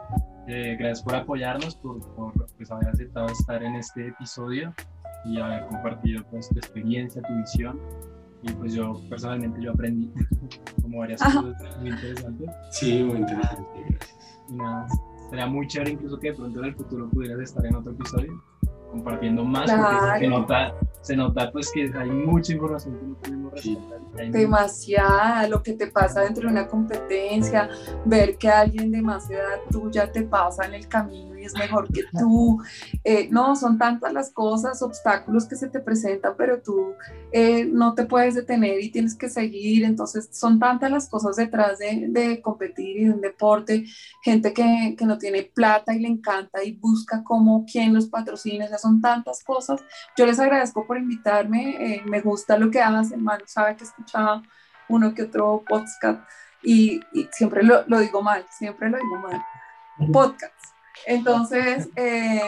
Eh, 0.48 0.76
gracias 0.80 1.04
por 1.04 1.13
apoyarnos, 1.13 1.76
por, 1.76 2.00
por 2.15 2.34
pues, 2.58 2.72
haber 2.72 2.88
aceptado 2.88 3.28
estar 3.28 3.62
en 3.62 3.76
este 3.76 4.08
episodio 4.08 4.74
y 5.24 5.39
haber 5.39 5.67
compartido 5.67 6.24
pues, 6.32 6.50
tu 6.50 6.58
experiencia, 6.58 7.22
tu 7.22 7.36
visión 7.36 7.80
y 8.43 8.51
pues 8.53 8.73
yo 8.73 9.01
personalmente 9.10 9.62
yo 9.62 9.71
aprendí 9.71 10.12
como 10.82 10.99
varias 10.99 11.21
cosas 11.21 11.79
muy 11.79 11.89
interesantes. 11.89 12.49
Sí, 12.71 13.03
muy 13.03 13.17
interesante, 13.17 13.63
Y 14.49 14.53
nada, 14.53 14.86
sería 15.29 15.47
muy 15.47 15.67
chévere 15.67 15.91
incluso 15.91 16.19
que 16.19 16.29
de 16.32 16.36
pronto 16.36 16.60
en 16.60 16.65
el 16.65 16.75
futuro 16.75 17.10
pudieras 17.10 17.39
estar 17.39 17.65
en 17.65 17.75
otro 17.75 17.93
episodio 17.93 18.43
compartiendo 18.93 19.43
más 19.43 19.69
porque 19.71 20.19
se 20.19 20.27
nota, 20.27 20.73
se 21.01 21.15
nota 21.15 21.51
pues 21.51 21.71
que 21.73 21.91
hay 21.97 22.10
mucha 22.12 22.53
información 22.53 22.95
que 22.95 23.06
no 23.06 23.15
pudimos 23.15 23.53
resaltar. 23.53 24.32
Demasiada, 24.32 25.47
lo 25.47 25.63
que 25.63 25.73
te 25.73 25.88
pasa 25.88 26.21
dentro 26.21 26.43
de 26.43 26.53
una 26.53 26.67
competencia, 26.67 27.69
ver 28.06 28.38
que 28.38 28.49
alguien 28.49 28.91
de 28.91 29.01
más 29.01 29.27
edad 29.32 29.60
tuya 29.71 30.12
te 30.12 30.21
pasa 30.21 30.65
en 30.65 30.75
el 30.75 30.88
camino 30.88 31.36
y 31.38 31.45
es 31.45 31.56
mejor 31.56 31.91
que 31.91 32.03
tú. 32.19 32.62
Eh, 33.03 33.27
no, 33.32 33.56
son 33.56 33.79
tantas 33.79 34.13
las 34.13 34.29
cosas, 34.29 34.84
obstáculos 34.84 35.47
que 35.47 35.56
se 35.56 35.67
te 35.67 35.79
presentan, 35.79 36.36
pero 36.38 36.62
tú 36.62 36.93
eh, 37.32 37.65
no 37.65 37.95
te 37.95 38.06
puedes 38.06 38.36
detener 38.36 38.79
y 38.79 38.91
tienes 38.91 39.15
que 39.15 39.29
seguir. 39.29 39.84
Entonces, 39.84 40.29
son 40.32 40.60
tantas 40.60 40.91
las 40.91 41.10
cosas 41.10 41.36
detrás 41.36 41.79
de, 41.79 42.06
de 42.10 42.41
competir 42.41 42.97
y 42.97 43.06
de 43.06 43.12
un 43.12 43.21
deporte. 43.21 43.86
Gente 44.21 44.53
que, 44.53 44.95
que, 44.95 45.06
no 45.06 45.17
tiene 45.17 45.41
plata 45.43 45.95
y 45.95 45.99
le 45.99 46.08
encanta 46.08 46.63
y 46.63 46.73
busca 46.73 47.23
cómo, 47.23 47.65
quién 47.69 47.93
los 47.93 48.08
patrocina. 48.08 48.65
O 48.65 48.67
son 48.84 49.02
tantas 49.02 49.43
cosas. 49.43 49.84
Yo 50.15 50.26
les 50.26 50.39
agradezco 50.39 50.86
por 50.86 50.98
invitarme. 50.98 51.96
Eh, 51.96 52.04
me 52.06 52.22
gusta 52.22 52.58
lo 52.58 52.69
que 52.69 52.82
hacen. 52.82 53.24
Manu 53.24 53.46
sabe 53.48 53.76
que 53.76 53.84
escuchaba 53.84 54.43
uno 54.89 55.13
que 55.13 55.24
otro 55.24 55.63
podcast 55.67 56.22
y, 56.62 57.02
y 57.13 57.28
siempre 57.32 57.63
lo, 57.63 57.84
lo 57.88 58.00
digo 58.00 58.22
mal, 58.22 58.46
siempre 58.52 58.89
lo 58.89 58.98
digo 58.98 59.17
mal. 59.17 59.43
Podcast 60.12 60.74
entonces, 61.06 61.89
eh, 61.96 62.41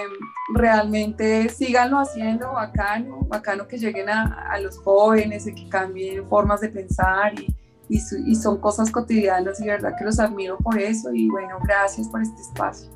realmente 0.53 1.49
síganlo 1.49 1.99
haciendo, 1.99 2.53
bacano, 2.53 3.19
bacano 3.21 3.67
que 3.67 3.77
lleguen 3.77 4.09
a, 4.09 4.51
a, 4.51 4.59
los 4.59 4.77
jóvenes 4.79 5.47
y 5.47 5.55
que 5.55 5.67
cambien 5.67 6.27
formas 6.29 6.61
de 6.61 6.69
pensar 6.69 7.37
y, 7.39 7.53
y, 7.89 7.99
y, 8.25 8.35
son 8.35 8.59
cosas 8.61 8.91
cotidianas 8.91 9.59
y 9.59 9.65
verdad 9.65 9.95
que 9.97 10.05
los 10.05 10.19
admiro 10.19 10.57
por 10.57 10.79
eso 10.79 11.13
y 11.13 11.27
bueno, 11.29 11.57
gracias 11.63 12.07
por 12.07 12.21
este 12.21 12.41
espacio. 12.41 12.94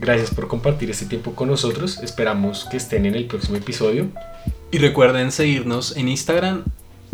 Gracias 0.00 0.34
por 0.34 0.48
compartir 0.48 0.90
este 0.90 1.04
tiempo 1.04 1.34
con 1.34 1.48
nosotros, 1.48 1.98
esperamos 1.98 2.66
que 2.70 2.78
estén 2.78 3.04
en 3.04 3.14
el 3.14 3.26
próximo 3.26 3.58
episodio. 3.58 4.08
Y 4.70 4.78
recuerden 4.78 5.30
seguirnos 5.30 5.94
en 5.94 6.08
Instagram, 6.08 6.64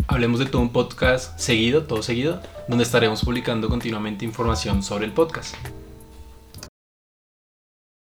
hablemos 0.07 0.39
de 0.39 0.45
todo 0.45 0.61
un 0.61 0.71
podcast 0.71 1.37
seguido, 1.37 1.83
todo 1.83 2.01
seguido, 2.01 2.41
donde 2.69 2.85
estaremos 2.85 3.25
publicando 3.25 3.67
continuamente 3.67 4.23
información 4.23 4.83
sobre 4.83 5.05
el 5.05 5.11
podcast. 5.11 5.55